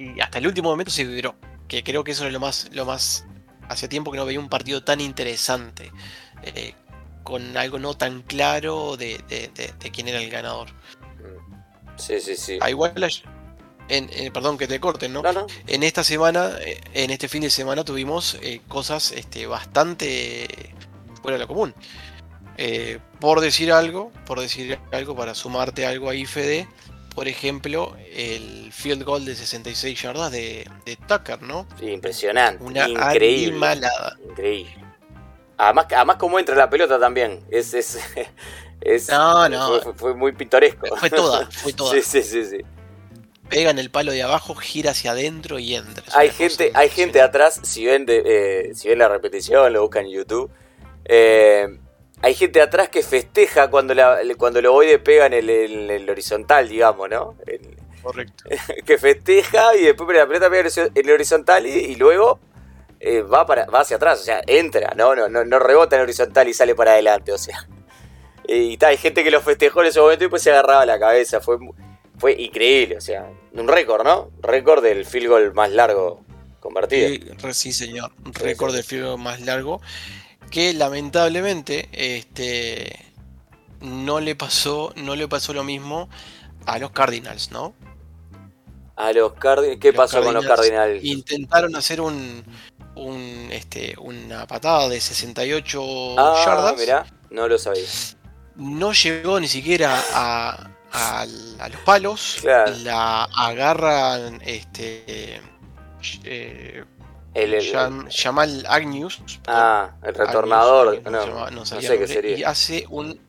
[0.00, 1.34] Y hasta el último momento se vibró.
[1.68, 3.26] Que creo que eso es lo más, lo más.
[3.68, 5.92] Hace tiempo que no veía un partido tan interesante.
[6.42, 6.74] Eh,
[7.22, 9.22] con algo no tan claro de,
[9.92, 10.68] quién era el ganador.
[11.96, 12.58] Sí, sí, sí.
[12.62, 12.94] Ah, igual,
[13.88, 15.22] en, perdón que te corten, ¿no?
[15.66, 20.74] En esta semana, eh, en este fin de semana tuvimos eh, cosas este, bastante
[21.20, 21.74] fuera de lo común.
[22.56, 26.68] Eh, por decir algo, por decir algo, para sumarte algo ahí, Fede,
[27.20, 30.66] por ejemplo, el field goal de 66 yardas de,
[31.06, 31.66] Tucker, ¿no?
[31.78, 32.64] Sí, impresionante.
[32.64, 33.78] Una increíble.
[34.26, 34.74] Increíble.
[35.58, 37.44] Además, además cómo entra la pelota también.
[37.50, 37.98] Es, es,
[39.10, 39.92] no, no.
[39.96, 40.96] Fue, muy pintoresco.
[40.96, 41.92] Fue toda, fue toda.
[41.92, 42.64] sí, sí, sí, sí.
[43.50, 46.02] Pega en el palo de abajo, gira hacia adentro y entra.
[46.14, 50.12] hay gente, hay gente atrás, si ven, eh, si ven la repetición, lo buscan en
[50.12, 50.50] YouTube.
[51.04, 51.79] Eh,
[52.22, 57.08] hay gente atrás que festeja cuando, la, cuando lo de pega en el, horizontal, digamos,
[57.08, 57.36] ¿no?
[58.02, 58.44] Correcto.
[58.86, 62.40] que festeja y después la pelota pega en el horizontal y luego
[63.02, 66.02] eh, va, para, va hacia atrás, o sea, entra, no, no, no, no rebota en
[66.02, 67.66] horizontal y sale para adelante, o sea.
[68.46, 70.98] Y está, hay gente que lo festejó en ese momento y pues se agarraba la
[70.98, 71.56] cabeza, fue,
[72.18, 74.30] fue increíble, o sea, un récord, ¿no?
[74.42, 76.22] Récord del field goal más largo
[76.60, 77.08] convertido.
[77.54, 79.80] Sí, señor, un récord del field goal más largo
[80.50, 83.06] que lamentablemente este
[83.80, 86.08] no le pasó no le pasó lo mismo
[86.66, 87.74] a los Cardinals, ¿no?
[88.96, 91.02] A los Cardinals, ¿qué pasó con los Cardinals?
[91.02, 92.44] Intentaron hacer un
[92.94, 96.76] un, este, una patada de 68 ah, yardas.
[96.76, 97.84] Mirá, no lo sabía.
[98.56, 102.42] No llegó ni siquiera a, a, los palos.
[102.44, 105.40] La agarran este,
[106.24, 106.84] eh,
[107.34, 109.20] el, Jamal Agnews.
[109.46, 111.02] Ah, el retornador.
[111.10, 112.38] no, sé qué sería.
[112.38, 113.20] Y hace un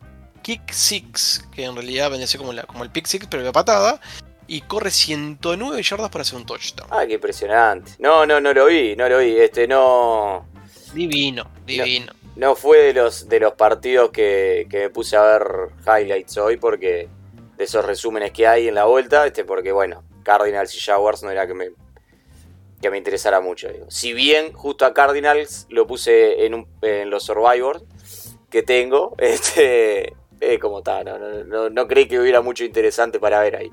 [0.41, 3.99] kick six, que en realidad vendría como, la, como el pick six, pero de patada
[4.51, 6.89] y corre 109 yardas para hacer un touchdown.
[6.91, 7.93] Ah, qué impresionante.
[7.99, 9.37] No, no, no lo vi, no lo vi.
[9.37, 10.45] Este no.
[10.93, 12.11] Divino, divino.
[12.35, 17.07] No, fue de los, de los partidos que, me puse a ver highlights hoy porque
[17.55, 21.29] de esos resúmenes que hay en la vuelta, este porque bueno, Cardinals y Jaguars no
[21.29, 21.69] era que me
[22.81, 23.69] que me interesara mucho.
[23.89, 27.83] Si bien justo a Cardinals lo puse en, en los Survivors
[28.49, 33.71] que tengo, este, eh, como está, no, creí que hubiera mucho interesante para ver ahí.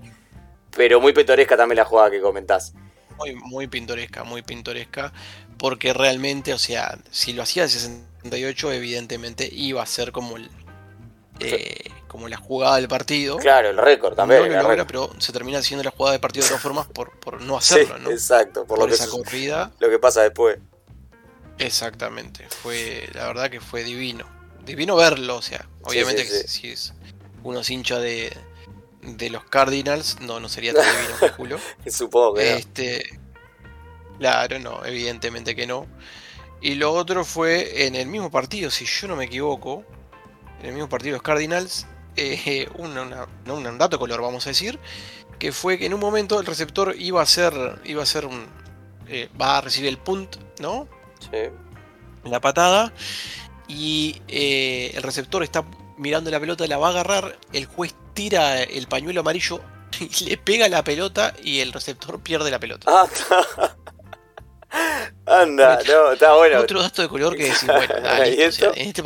[0.77, 2.75] Pero muy pintoresca también la jugada que comentás.
[3.17, 5.13] Muy, muy pintoresca, muy pintoresca.
[5.57, 10.49] Porque realmente, o sea, si lo hacía de 68, evidentemente iba a ser como el,
[11.41, 13.37] eh, como la jugada del partido.
[13.39, 14.51] Claro, el récord también.
[14.87, 17.99] pero se termina haciendo la jugada de partido de todas formas por, por no hacerlo,
[17.99, 18.11] ¿no?
[18.11, 19.73] Exacto, por, lo que esa corrida.
[19.79, 20.59] Lo que pasa después.
[21.59, 24.27] Exactamente, fue la verdad que fue divino.
[24.65, 26.95] Divino verlo, o sea, obviamente que si es
[27.43, 28.37] uno es hincha de,
[29.03, 31.59] de los Cardinals, no, no sería tan divino culo.
[31.87, 33.19] Supongo que este,
[34.19, 35.87] Claro, no, evidentemente que no.
[36.61, 39.85] Y lo otro fue en el mismo partido, si yo no me equivoco,
[40.61, 44.79] en el mismo partido de los Cardinals, eh, un, dato color, vamos a decir,
[45.39, 48.47] que fue que en un momento el receptor iba a ser, iba a ser un,
[49.07, 50.89] eh, va a recibir el punt, ¿no?
[51.21, 51.51] Sí.
[52.25, 52.93] La patada
[53.69, 55.65] y eh, el receptor está
[55.97, 59.61] mirando la pelota, la va a agarrar, el juez tira el pañuelo amarillo
[60.01, 62.91] y le pega la pelota y el receptor pierde la pelota.
[62.91, 63.07] Ah,
[65.27, 66.61] Anda, no, está bueno.
[66.61, 67.95] Otro dato de color que decís, bueno,
[68.25, 69.03] en este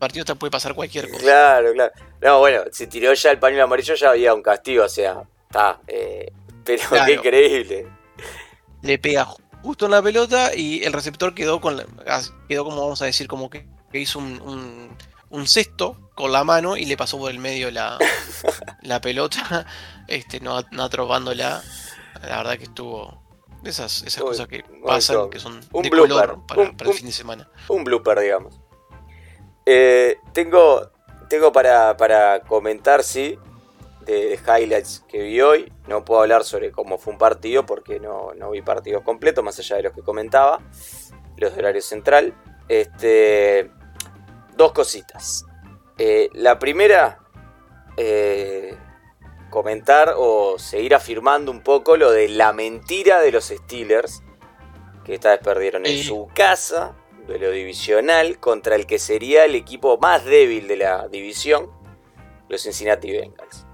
[0.00, 1.22] partido puede pasar cualquier cosa.
[1.22, 1.92] Claro, claro.
[2.20, 5.78] No, bueno, se tiró ya el pañuelo amarillo, ya había un castigo, o sea, está.
[5.86, 6.32] Eh,
[6.64, 7.86] pero qué increíble.
[8.82, 9.24] Le pega
[9.62, 11.80] justo en la pelota y el receptor quedó con
[12.48, 14.90] quedó como vamos a decir, como que, hizo un
[15.30, 17.98] un cesto con la mano y le pasó por el medio la,
[18.82, 19.66] la pelota,
[20.08, 21.62] este, no, no atrobándola.
[22.22, 23.22] La verdad que estuvo,
[23.64, 27.48] Esas, esas cosas que pasan, que son un de color para, el fin de semana.
[27.68, 28.60] Un blooper, digamos.
[29.66, 30.90] Eh, tengo
[31.30, 33.38] tengo para, para comentar, sí,
[34.00, 35.72] de, highlights que vi hoy.
[35.86, 39.76] No puedo hablar sobre cómo fue un partido porque no, vi partidos completos, más allá
[39.76, 40.60] de los que comentaba,
[41.36, 42.34] los de horario central.
[42.68, 43.70] Este,
[44.56, 45.46] dos cositas.
[45.98, 47.20] Eh, la primera,
[47.96, 48.76] eh,
[49.50, 54.24] comentar o seguir afirmando un poco lo de la mentira de los Steelers,
[55.04, 56.96] que esta vez perdieron en su casa,
[57.30, 61.70] duelo divisional, contra el que sería el equipo más débil de la división,
[62.48, 63.66] los Cincinnati Bengals.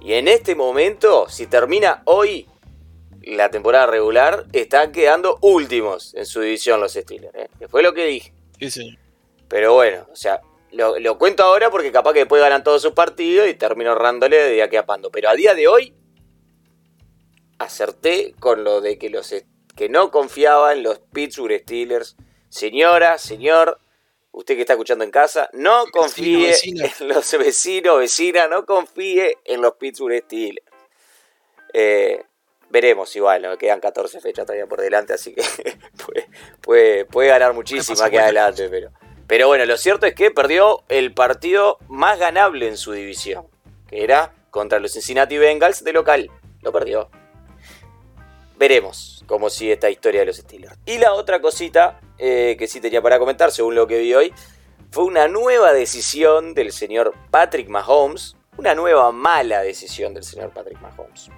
[0.00, 2.48] Y en este momento, si termina hoy
[3.22, 7.48] la temporada regular, están quedando últimos en su división los Steelers, ¿eh?
[7.58, 8.34] que fue lo que dije.
[9.48, 13.48] Pero bueno, o sea, lo, cuento ahora porque capaz que después ganan todos sus partidos
[13.48, 15.10] y termino ahorrándole de día que apando.
[15.10, 15.94] Pero a día de hoy,
[17.58, 19.32] acerté con lo de que los
[19.76, 22.16] que no confiaba en los Pittsburgh Steelers.
[22.54, 23.80] Señora, señor,
[24.30, 29.60] usted que está escuchando en casa, no confíe en los vecinos, vecina, no confíe en
[29.60, 30.64] los Pittsburgh Steelers.
[31.72, 32.24] Eh,
[32.70, 33.58] veremos igual, ¿no?
[33.58, 35.42] quedan 14 fechas todavía por delante, así que
[36.64, 38.92] puede, puede, ganar muchísimo aquí adelante, pero...
[39.26, 43.48] Pero bueno, lo cierto es que perdió el partido más ganable en su división,
[43.88, 46.30] que era contra los Cincinnati Bengals de local.
[46.62, 47.10] Lo perdió.
[48.56, 50.76] Veremos cómo sigue esta historia de los Steelers.
[50.86, 54.32] Y la otra cosita eh, que sí tenía para comentar, según lo que vi hoy,
[54.90, 58.36] fue una nueva decisión del señor Patrick Mahomes.
[58.56, 61.28] Una nueva mala decisión del señor Patrick Mahomes.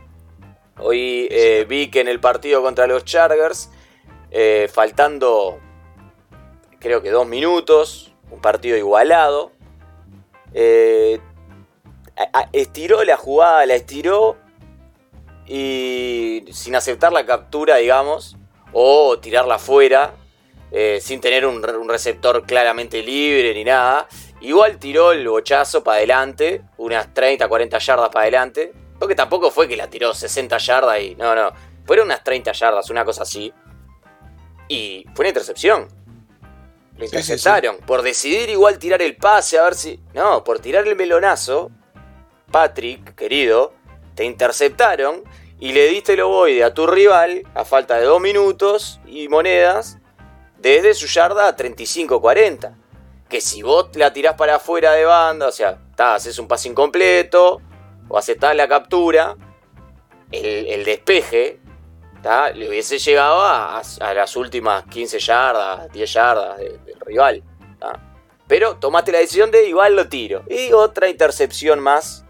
[0.79, 3.71] Hoy eh, vi que en el partido contra los Chargers,
[4.31, 5.59] eh, faltando
[6.79, 9.53] creo que dos minutos, un partido igualado.
[12.53, 14.37] Estiró la jugada, la estiró
[15.47, 18.37] y sin aceptar la captura, digamos,
[18.73, 20.15] o tirarla fuera,
[20.73, 24.09] eh, sin tener un, receptor claramente libre ni nada.
[24.41, 28.73] Igual tiró el bochazo para adelante, unas 30, 40 yardas para adelante.
[28.99, 31.15] Porque tampoco fue que la tiró 60 yardas y.
[31.15, 31.53] No, no.
[31.85, 33.53] Fueron unas 30 yardas, una cosa así.
[34.69, 35.89] Y fue una intercepción.
[36.97, 37.77] Lo interceptaron.
[37.79, 40.01] Por decidir igual tirar el pase, a ver si.
[40.15, 41.71] No, por tirar el melonazo.
[42.51, 43.75] Patrick, querido,
[44.17, 45.23] te interceptaron
[45.61, 49.99] y le diste el ovoide a tu rival a falta de dos minutos y monedas
[50.59, 52.75] desde su yarda a 35-40.
[53.29, 57.61] Que si vos la tirás para afuera de banda, o sea, haces un pase incompleto
[58.09, 59.37] o aceptás la captura,
[60.33, 61.61] el, el despeje
[62.55, 63.83] le hubiese llegado a,
[64.15, 67.43] las últimas 15 yardas, 10 yardas del rival.
[68.49, 70.45] Pero tomaste la decisión de igual lo tiro.
[70.49, 72.25] Y otra intercepción más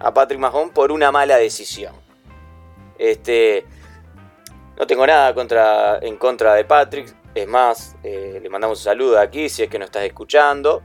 [0.00, 1.94] a Patrick Mahomes por una mala decisión.
[2.98, 3.64] Este,
[4.78, 7.14] no tengo nada contra, en contra de Patrick.
[7.34, 10.82] Es más, eh, le mandamos un saludo aquí si es que nos estás escuchando.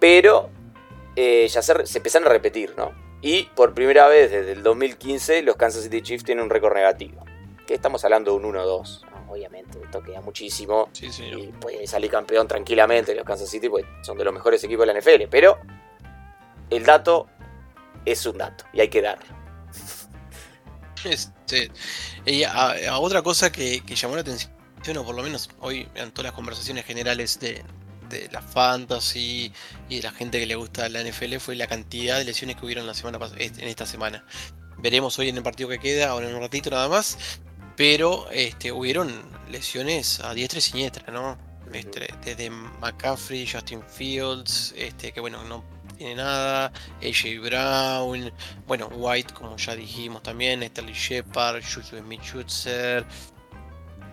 [0.00, 0.50] Pero
[1.14, 2.92] eh, ya se, se empezaron a repetir, ¿no?
[3.22, 7.24] Y por primera vez desde el 2015 los Kansas City Chiefs tienen un récord negativo
[7.66, 9.02] que estamos hablando de un 1-2.
[9.28, 10.88] Obviamente, esto queda muchísimo.
[11.02, 14.94] y puede salir campeón tranquilamente los Kansas City, pues son de los mejores equipos de
[14.94, 15.28] la NFL.
[15.30, 15.58] Pero
[16.70, 17.26] el dato
[18.06, 19.26] es un dato y hay que darlo.
[21.04, 21.70] Este,
[22.24, 24.50] y a, otra cosa que, llamó la atención,
[24.96, 27.62] o por lo menos hoy en todas las conversaciones generales de,
[28.32, 29.52] la fantasy
[29.88, 32.64] y de la gente que le gusta la NFL, fue la cantidad de lesiones que
[32.64, 34.24] hubieron la semana en esta semana.
[34.78, 37.18] Veremos hoy en el partido que queda, ahora en un ratito nada más,
[37.76, 41.38] pero este, hubieron lesiones a diestra y siniestra, ¿no?
[41.72, 48.32] Este, desde McCaffrey, Justin Fields, este, que bueno, no tiene nada, AJ Brown,
[48.66, 53.04] bueno, White, como ya dijimos también, Sterling Shepard, Juju Smith-Schutzer.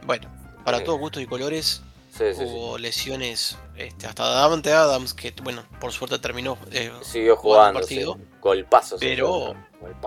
[0.05, 0.29] Bueno,
[0.63, 1.81] para todos gustos y colores,
[2.19, 7.85] hubo lesiones este, hasta Davante Adams, que bueno, por suerte terminó eh, Siguió jugando, el
[7.85, 8.17] partido.
[8.41, 8.97] Golpazo.
[8.99, 9.55] Pero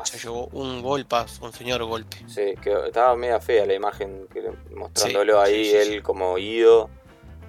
[0.05, 2.19] se llevó un golpazo, un señor golpe.
[2.29, 4.43] Sí, que estaba media fea la imagen que,
[4.75, 6.91] mostrándolo ahí, él como ido.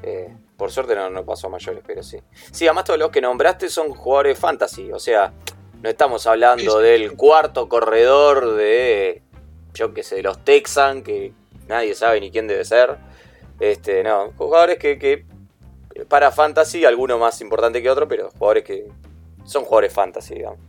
[0.04, 2.18] Eh, por suerte no, no pasó a mayores, pero sí.
[2.52, 5.32] Sí, además todos los que nombraste son jugadores fantasy, o sea,
[5.82, 9.22] no estamos hablando del cuarto corredor de,
[9.74, 11.34] yo qué sé, de los Texans, que
[11.68, 12.98] nadie sabe ni quién debe ser.
[13.60, 15.26] Este, no, jugadores que, que
[16.06, 18.88] para fantasy, alguno más importante que otro, pero jugadores que
[19.46, 20.60] son jugadores fantasy, digamos.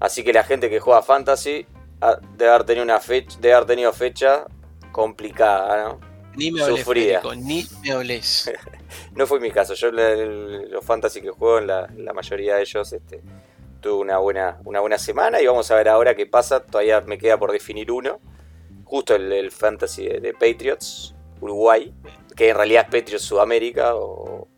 [0.00, 1.66] Así que la gente que juega fantasy
[2.00, 4.46] ah, debe haber tenido una fecha, debe haber tenido fecha
[4.92, 6.00] complicada, ¿no?
[6.36, 7.22] Ni me hables, Sufrida.
[7.36, 8.52] ni me hables.
[9.14, 9.74] no fue mi caso.
[9.74, 13.22] Yo los fantasy que juego, la, la mayoría de ellos, este,
[13.84, 16.60] tuve una buena, una buena semana y vamos a ver ahora qué pasa.
[16.60, 18.18] Todavía me queda por definir uno.
[18.84, 21.92] justo el, fantasy de, Patriots, Uruguay,
[22.34, 24.48] que en realidad es Patriots Sudamérica, o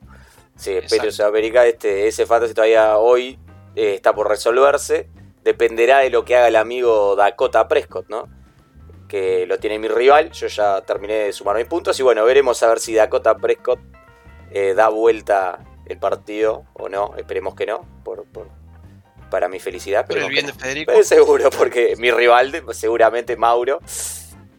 [0.54, 3.36] sí, Patriots Sudamérica, este, ese fantasy todavía hoy
[3.74, 5.08] eh, está por resolverse,
[5.42, 8.28] dependerá de lo que haga el amigo Dakota Prescott, ¿no?
[9.08, 12.62] Que lo tiene mi rival, yo ya terminé de sumar mis puntos y bueno, veremos
[12.62, 13.80] a ver si Dakota Prescott
[14.56, 18.24] eh, da vuelta el partido o no, esperemos que no, por,
[19.30, 20.06] para mi felicidad.
[20.08, 20.92] Pero el bien de Federico.
[21.02, 23.80] seguro, porque mi rival, seguramente Mauro,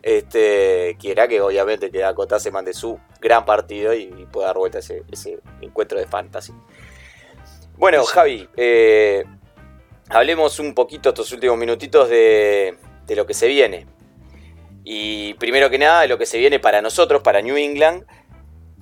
[0.03, 4.77] este, quiera que obviamente que Dakota se mande su gran partido y, pueda dar vuelta
[4.79, 6.53] ese, ese, encuentro de fantasy.
[7.75, 9.25] Bueno, Javi, eh,
[10.09, 12.77] hablemos un poquito estos últimos minutitos de,
[13.07, 13.87] de lo que se viene.
[14.83, 18.05] Y primero que nada, de lo que se viene para nosotros, para New England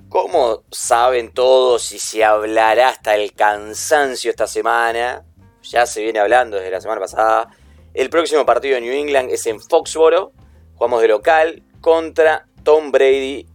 [0.08, 5.24] como saben todos y se hablará hasta el cansancio esta semana,
[5.62, 7.48] ya se viene hablando desde la semana pasada,
[7.94, 10.32] el próximo partido de New England es en Foxboro,
[10.74, 13.46] jugamos de local contra Tom Brady,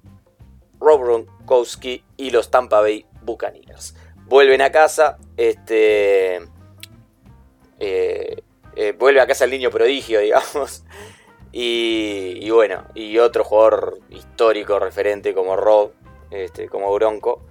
[0.79, 3.95] Rob Gronkowski y los Tampa Bay Buccaneers.
[4.25, 6.37] Vuelven a casa, este,
[7.79, 8.41] eh,
[8.75, 10.83] eh, vuelve a casa el niño prodigio, digamos.
[11.51, 15.91] Y, y, bueno, y otro jugador histórico referente como Rob,
[16.31, 17.45] este, como Bronco.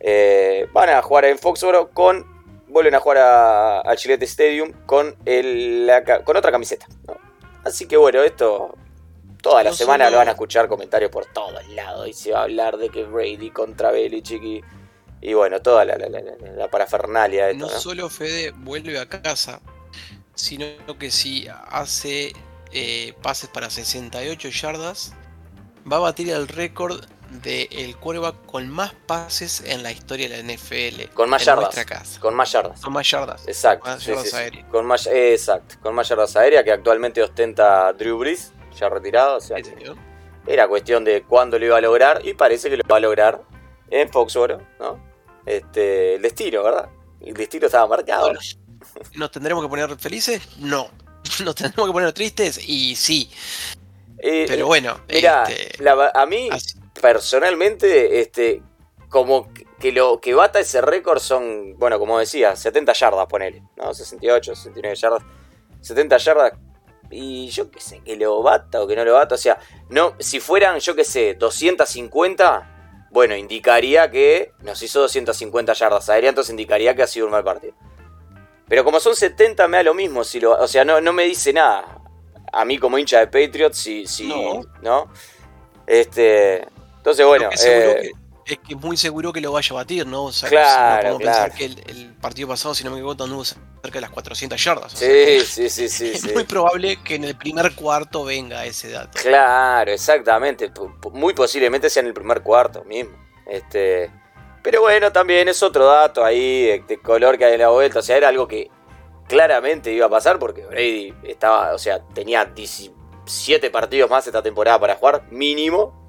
[0.00, 2.38] Eh, van a jugar en Foxboro con.
[2.68, 3.18] Vuelven a jugar
[3.86, 5.90] al Chilete Stadium con, el,
[6.24, 6.86] con otra camiseta.
[7.64, 8.74] Así que bueno, esto.
[9.40, 12.08] Toda la semana lo van a escuchar comentarios por todos lados.
[12.08, 14.62] Y se va a hablar de que Brady contra Belichick y,
[15.20, 17.46] y bueno, toda la, la, parafernalia.
[17.46, 19.60] De no, solo Fede vuelve a casa,
[20.34, 20.66] sino
[20.98, 22.32] que si hace
[22.72, 25.14] eh, pases para 68 yardas,
[25.90, 30.42] va a batir el récord del el quarterback con más pases en la historia de
[30.42, 31.12] la NFL.
[31.14, 32.18] Con más yardas.
[32.18, 32.80] Con más yardas.
[32.80, 33.46] Con más yardas.
[33.46, 33.90] Exacto.
[34.70, 35.76] Con más, exacto.
[35.82, 39.38] Con más yardas aéreas que actualmente ostenta Drew Brees, ya retirado.
[40.46, 43.42] era cuestión de cuándo lo iba a lograr y parece que lo va a lograr
[43.90, 44.98] en Foxboro, ¿no?
[45.44, 46.88] Este, el destino, ¿verdad?
[47.20, 48.32] El destino estaba marcado.
[49.14, 50.42] ¿Nos tendremos que poner felices?
[50.58, 50.90] No.
[51.44, 52.58] ¿Nos tendremos que poner tristes?
[52.66, 53.30] Y sí.
[54.18, 56.48] Eh, Pero bueno, mira, este, a mí
[56.98, 58.62] personalmente, este,
[59.08, 63.94] como que lo que bata ese récord son, bueno, como decía, 70 yardas, ponele, ¿no?
[63.94, 65.22] 68, 69 yardas,
[65.80, 66.52] 70 yardas.
[67.10, 69.34] Y yo qué sé, que lo bata o que no lo bata.
[69.34, 75.72] O sea, no, si fueran, yo qué sé, 250, bueno, indicaría que nos hizo 250
[75.72, 77.74] yardas aéreas, entonces indicaría que ha sido un mal partido.
[78.68, 80.24] Pero como son 70, me da lo mismo.
[80.24, 82.02] Si lo, o sea, no, no me dice nada.
[82.52, 84.60] A mí como hincha de Patriots, si, si no.
[84.82, 85.10] ¿no?
[85.86, 86.66] Este,
[87.10, 87.50] entonces, bueno.
[87.64, 88.12] Eh,
[88.48, 90.24] es que muy seguro que lo vaya a batir, ¿no?
[90.24, 94.00] O sea, claro, pensar que el, partido pasado, si no me equivoco, anduvo cerca de
[94.00, 94.92] las 400 yardas.
[94.92, 99.18] sí, sí, sí, sí, Es muy probable que en el primer cuarto venga ese dato.
[99.22, 100.72] Claro, exactamente.
[101.12, 103.16] Muy posiblemente sea en el primer cuarto mismo.
[103.46, 104.10] Este.
[104.62, 108.00] Pero bueno, también es otro dato ahí de, color que hay en la vuelta.
[108.00, 108.70] O sea, era algo que
[109.28, 114.80] claramente iba a pasar porque Brady estaba, o sea, tenía 17 partidos más esta temporada
[114.80, 116.07] para jugar, mínimo.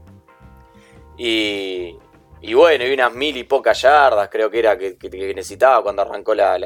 [1.19, 1.97] Y,
[2.41, 4.97] y bueno, y unas mil y pocas yardas creo que era que,
[5.35, 6.57] necesitaba cuando arrancó la,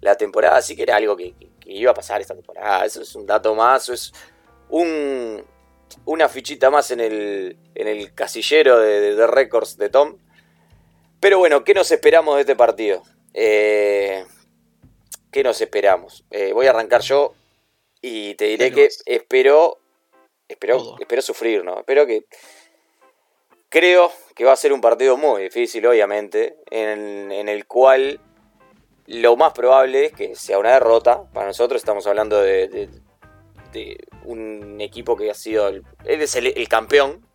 [0.00, 0.56] la, temporada.
[0.56, 1.34] Así que era algo que,
[1.66, 2.84] iba a pasar esta temporada.
[2.84, 4.12] Eso es un dato más, eso es
[4.70, 5.44] un,
[6.04, 10.18] una fichita más en el, en el casillero de, récords de Tom.
[11.20, 13.04] Pero bueno, ¿qué nos esperamos de este partido?
[13.34, 14.24] Eh,
[15.30, 16.24] ¿Qué nos esperamos?
[16.32, 17.34] Eh, voy a arrancar yo
[18.00, 19.78] y te diré que espero,
[20.48, 21.78] espero, espero sufrir, ¿no?
[21.78, 22.26] Espero que
[23.68, 28.20] Creo que va a ser un partido muy difícil, obviamente, en, el cual
[29.06, 31.24] lo más probable es que sea una derrota.
[31.32, 32.88] Para nosotros estamos hablando de,
[34.24, 37.26] un equipo que ha sido el, campeón.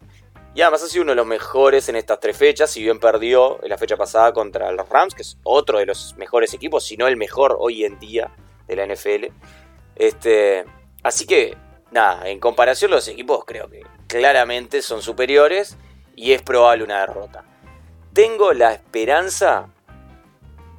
[0.54, 3.64] Y además ha sido uno de los mejores en estas tres fechas, si bien perdió
[3.64, 6.98] en la fecha pasada contra los Rams, que es otro de los mejores equipos, si
[6.98, 8.34] no el mejor hoy en día
[8.68, 9.28] de la NFL.
[9.96, 10.66] Este,
[11.04, 11.58] así que,
[11.92, 15.78] nada, en comparación los equipos creo que claramente son superiores
[16.22, 17.44] y es probable una derrota.
[18.14, 19.70] Tengo la esperanza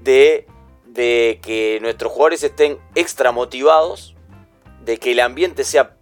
[0.00, 0.46] de,
[0.86, 4.14] de que nuestros jugadores estén extra motivados,
[4.84, 5.96] de que el ambiente sea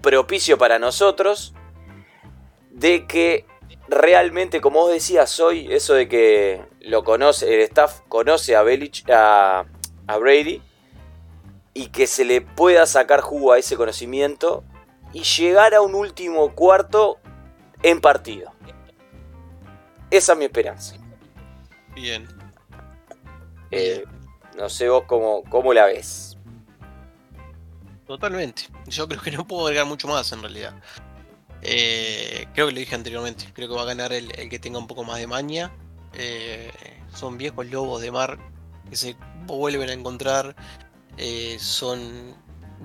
[0.00, 1.52] propicio para nosotros,
[2.70, 3.44] de que
[3.88, 9.04] realmente, como vos decías hoy, eso de que lo conoce, el staff conoce a, Belich,
[9.10, 9.64] a,
[10.06, 10.62] a Brady
[11.74, 14.62] y que se le pueda sacar jugo a ese conocimiento
[15.12, 17.18] y llegar a un último cuarto
[17.82, 18.52] en partido.
[20.10, 20.96] Esa es mi esperanza.
[21.94, 22.26] Bien.
[23.70, 24.04] Eh,
[24.56, 26.36] no sé vos cómo, cómo la ves.
[28.06, 28.62] Totalmente.
[28.86, 30.74] Yo creo que no puedo agregar mucho más en realidad.
[31.62, 33.46] Eh, creo que lo dije anteriormente.
[33.52, 35.72] Creo que va a ganar el, que tenga un poco más de maña.
[36.14, 36.70] Eh,
[37.12, 38.38] son viejos lobos de mar
[38.88, 40.54] que se vuelven a encontrar.
[41.18, 42.34] Eh, son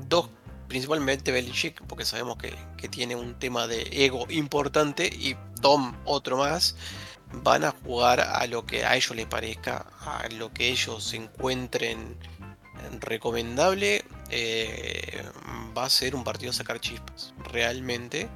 [0.07, 0.30] dos,
[0.67, 6.38] principalmente Belichick, porque sabemos que, que, tiene un tema de ego importante, y Tom otro
[6.38, 6.76] más.
[7.34, 12.17] Van a jugar a lo que a ellos les parezca, a lo que ellos encuentren
[12.99, 14.03] recomendable.
[15.77, 18.29] va a ser un partido a sacar chispas, realmente.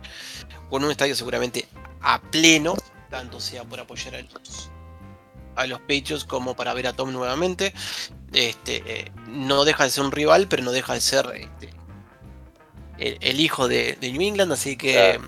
[0.70, 1.68] Con un estadio seguramente
[2.02, 2.76] a pleno,
[3.10, 4.70] tanto sea por apoyar a los,
[5.56, 7.74] a los Patriots como para ver a Tom nuevamente.
[8.34, 11.74] Este, eh, no deja de ser un rival, pero no deja de ser este,
[12.98, 15.20] el, hijo de, New England, así que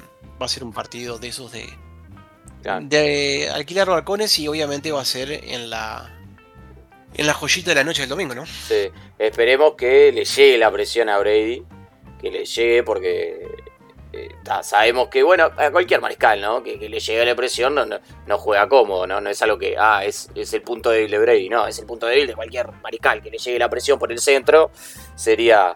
[0.41, 1.69] va a ser un partido de esos de,
[2.81, 6.13] de alquilar balcones y obviamente va a ser en la
[7.13, 8.45] en la joyita de la noche del domingo, ¿no?
[8.45, 11.63] Sí, esperemos que le llegue la presión a Brady,
[12.21, 13.47] que le llegue porque
[14.13, 14.29] eh,
[14.61, 16.63] sabemos que, bueno, a cualquier mariscal, ¿no?
[16.63, 19.19] Que, le llegue la presión no, no, juega cómodo, ¿no?
[19.19, 21.85] No es algo que, ah, es, es, el punto débil de Brady, no, es el
[21.85, 23.21] punto débil de cualquier mariscal.
[23.21, 24.71] Que le llegue la presión por el centro
[25.15, 25.75] sería,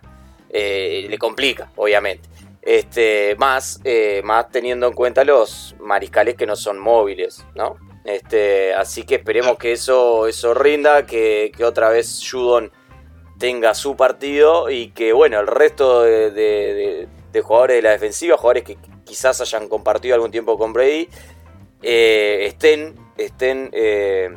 [0.49, 2.29] eh, le complica, obviamente.
[2.61, 7.77] Este, más, eh, más teniendo en cuenta los mariscales que no son móviles, ¿no?
[8.05, 12.71] Este, así que esperemos que eso, eso rinda, que, otra vez Judon
[13.39, 18.63] tenga su partido y que, bueno, el resto de de jugadores de la defensiva, jugadores
[18.63, 21.09] que quizás hayan compartido algún tiempo con Brady,
[21.81, 24.35] eh, estén, estén eh,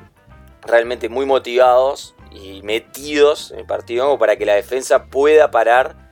[0.63, 6.04] realmente muy motivados y metidos en el partido para que la defensa pueda parar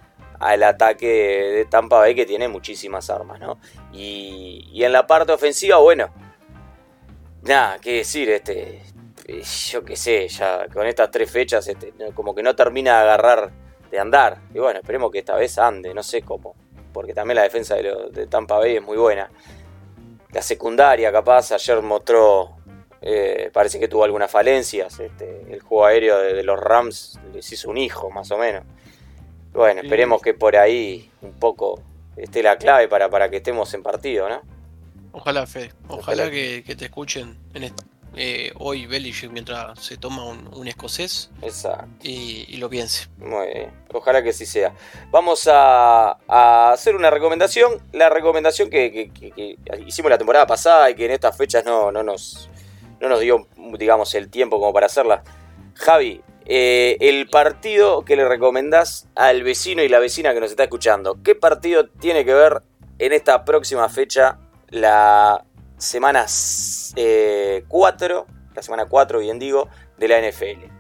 [0.43, 3.59] al ataque de Tampa Bay que tiene muchísimas armas, ¿no?
[3.93, 6.13] Y, en la parte ofensiva, bueno,
[7.43, 8.83] nada, qué decir, este,
[9.71, 13.51] yo qué sé, ya con estas tres fechas, este, como que no termina de agarrar
[13.91, 14.41] de andar.
[14.55, 16.55] Y bueno, esperemos que esta vez ande, no sé cómo
[16.93, 19.31] porque también la defensa de, Tampa Bay es muy buena.
[20.31, 22.57] La secundaria, capaz, ayer mostró,
[23.01, 25.01] eh, parece que tuvo algunas falencias.
[25.01, 28.65] Este, el juego aéreo de, los Rams les hizo un hijo, más o menos.
[29.53, 31.81] Bueno, esperemos que por ahí un poco
[32.17, 34.41] esté la clave para, para que estemos en partido, ¿no?
[35.13, 35.73] Ojalá, Fede.
[35.89, 37.85] Ojalá, que, que, te escuchen en esto.
[38.15, 41.87] Eh, hoy Belichick mientras se toma un, escocés Exacto.
[42.03, 43.09] Y, lo piense.
[43.19, 44.75] Muy bien, ojalá que sí sea.
[45.11, 46.19] Vamos a,
[46.73, 49.11] hacer una recomendación, la recomendación que,
[49.87, 52.51] hicimos la temporada pasada y que en estas fechas no, no, nos,
[53.01, 53.47] no nos dio,
[53.79, 55.23] digamos, el tiempo como para hacerla.
[55.75, 60.65] Javi, eh, el partido que le recomendás al vecino y la vecina que nos está
[60.65, 62.63] escuchando, ¿qué partido tiene que ver
[62.99, 64.39] en esta próxima fecha
[64.69, 65.45] la
[65.77, 67.65] semana 4, eh,
[68.55, 69.69] la semana 4 bien digo,
[69.99, 70.71] de la NFL.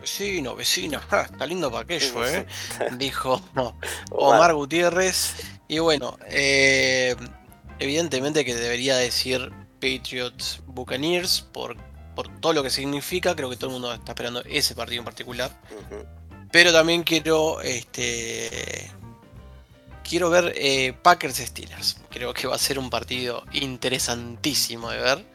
[0.00, 2.46] Vecino, vecino, está lindo para aquello, ¿eh?
[2.92, 3.40] Dijo
[4.10, 5.34] Omar Gutiérrez.
[5.68, 7.16] Y bueno, eh,
[7.78, 11.76] evidentemente que debería decir Patriots Buccaneers por,
[12.14, 13.34] por todo lo que significa.
[13.34, 15.50] Creo que todo el mundo está esperando ese partido en particular.
[16.50, 18.90] Pero también quiero este,
[20.02, 21.96] quiero ver eh, Packers Steelers.
[22.10, 25.26] Creo que va a ser un partido interesantísimo de ver.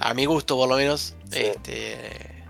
[0.00, 1.14] A mi gusto, por lo menos.
[1.30, 2.42] Este,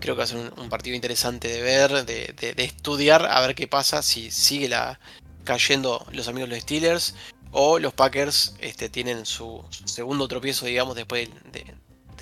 [0.00, 3.66] creo que va a ser un, partido interesante de ver, de, estudiar, a ver qué
[3.66, 4.98] pasa si sigue la,
[5.44, 7.14] cayendo los amigos de los Steelers
[7.50, 11.74] o los Packers este, tienen su, segundo tropiezo, digamos, después de,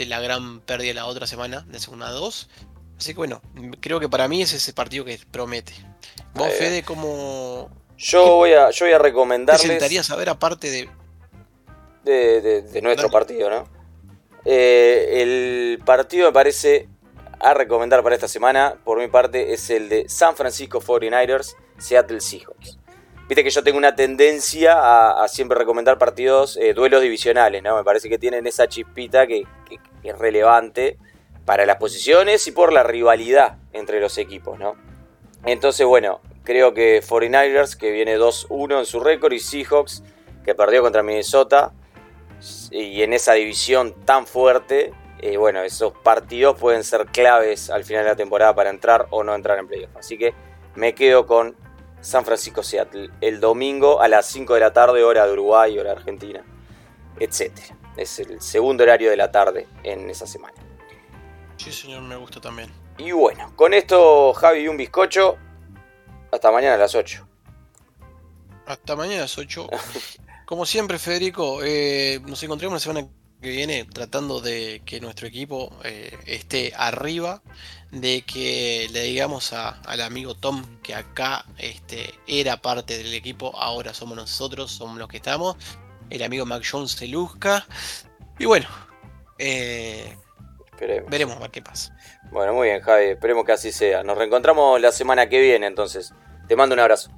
[0.04, 2.48] la gran pérdida la otra semana, de segunda 2.
[2.98, 3.40] Así que bueno,
[3.80, 5.72] creo que para mí es ese partido que promete.
[6.34, 9.78] Vos, Fede, ¿cómo, yo voy a, yo voy a recomendarles.
[9.78, 10.88] ¿Te saber aparte de.
[12.04, 13.68] De, nuestro partido, ¿no?
[14.44, 16.88] Eh, el partido me parece
[17.40, 22.20] a recomendar para esta semana, por mi parte, es el de San Francisco 49ers, Seattle
[22.20, 22.78] Seahawks.
[23.28, 27.76] Viste que yo tengo una tendencia a, siempre recomendar partidos, eh, duelos divisionales, ¿no?
[27.76, 29.44] Me parece que tienen esa chispita que,
[30.02, 30.98] es relevante
[31.44, 34.76] para las posiciones y por la rivalidad entre los equipos, ¿no?
[35.44, 40.04] Entonces, bueno, Creo que 49ers, que viene 2-1 en su récord, y Seahawks,
[40.44, 41.72] que perdió contra Minnesota,
[42.70, 48.04] y en esa división tan fuerte, eh, bueno, esos partidos pueden ser claves al final
[48.04, 49.90] de la temporada para entrar o no entrar en playoff.
[49.96, 50.34] Así que
[50.76, 51.56] me quedo con
[52.00, 55.90] San Francisco Seattle el domingo a las 5 de la tarde, hora de Uruguay, hora
[55.90, 56.44] de Argentina,
[57.18, 57.52] etc.
[57.96, 60.54] Es el segundo horario de la tarde en esa semana.
[61.56, 62.70] Sí, señor, me gusta también.
[62.98, 65.36] Y bueno, con esto, Javi y un bizcocho,
[66.30, 67.26] hasta mañana a las 8.
[68.66, 69.68] Hasta mañana a las 8.
[70.46, 73.08] Como siempre, Federico, eh, nos encontramos la semana
[73.40, 77.42] que viene tratando de que nuestro equipo eh, esté arriba,
[77.90, 83.94] de que le digamos al amigo Tom que acá este, era parte del equipo, ahora
[83.94, 85.56] somos nosotros, somos los que estamos,
[86.10, 87.66] el amigo Mac Jones se luzca,
[88.38, 88.68] y bueno,
[89.38, 90.16] eh,
[91.08, 91.96] veremos a ver qué pasa.
[92.30, 94.02] Bueno, muy bien, Javi, esperemos que así sea.
[94.02, 96.12] Nos reencontramos la semana que viene, entonces.
[96.48, 97.10] Te mando un abrazo.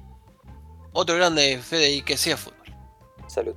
[0.93, 2.75] Otro grande, Fede, y que sea fútbol.
[3.27, 3.55] Salud.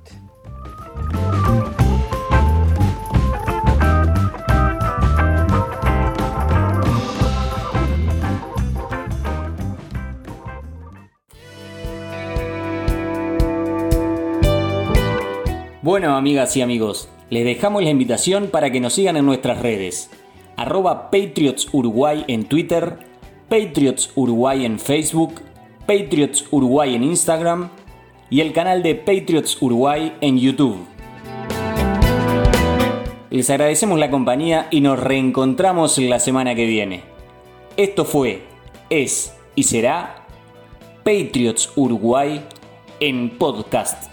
[15.93, 20.09] Bueno, amigas y amigos, les dejamos la invitación para que nos sigan en nuestras redes.
[20.57, 22.97] Arroba Patriots Uruguay en Twitter,
[23.47, 25.41] Patriots Uruguay en Facebook,
[25.81, 27.69] Patriots Uruguay en Instagram
[28.31, 30.83] y el canal de Patriots Uruguay en YouTube.
[33.29, 37.03] Les agradecemos la compañía y nos reencontramos la semana que viene.
[37.77, 38.41] Esto fue,
[38.89, 40.25] es y será
[41.03, 42.43] Patriots Uruguay
[42.99, 44.12] en podcast.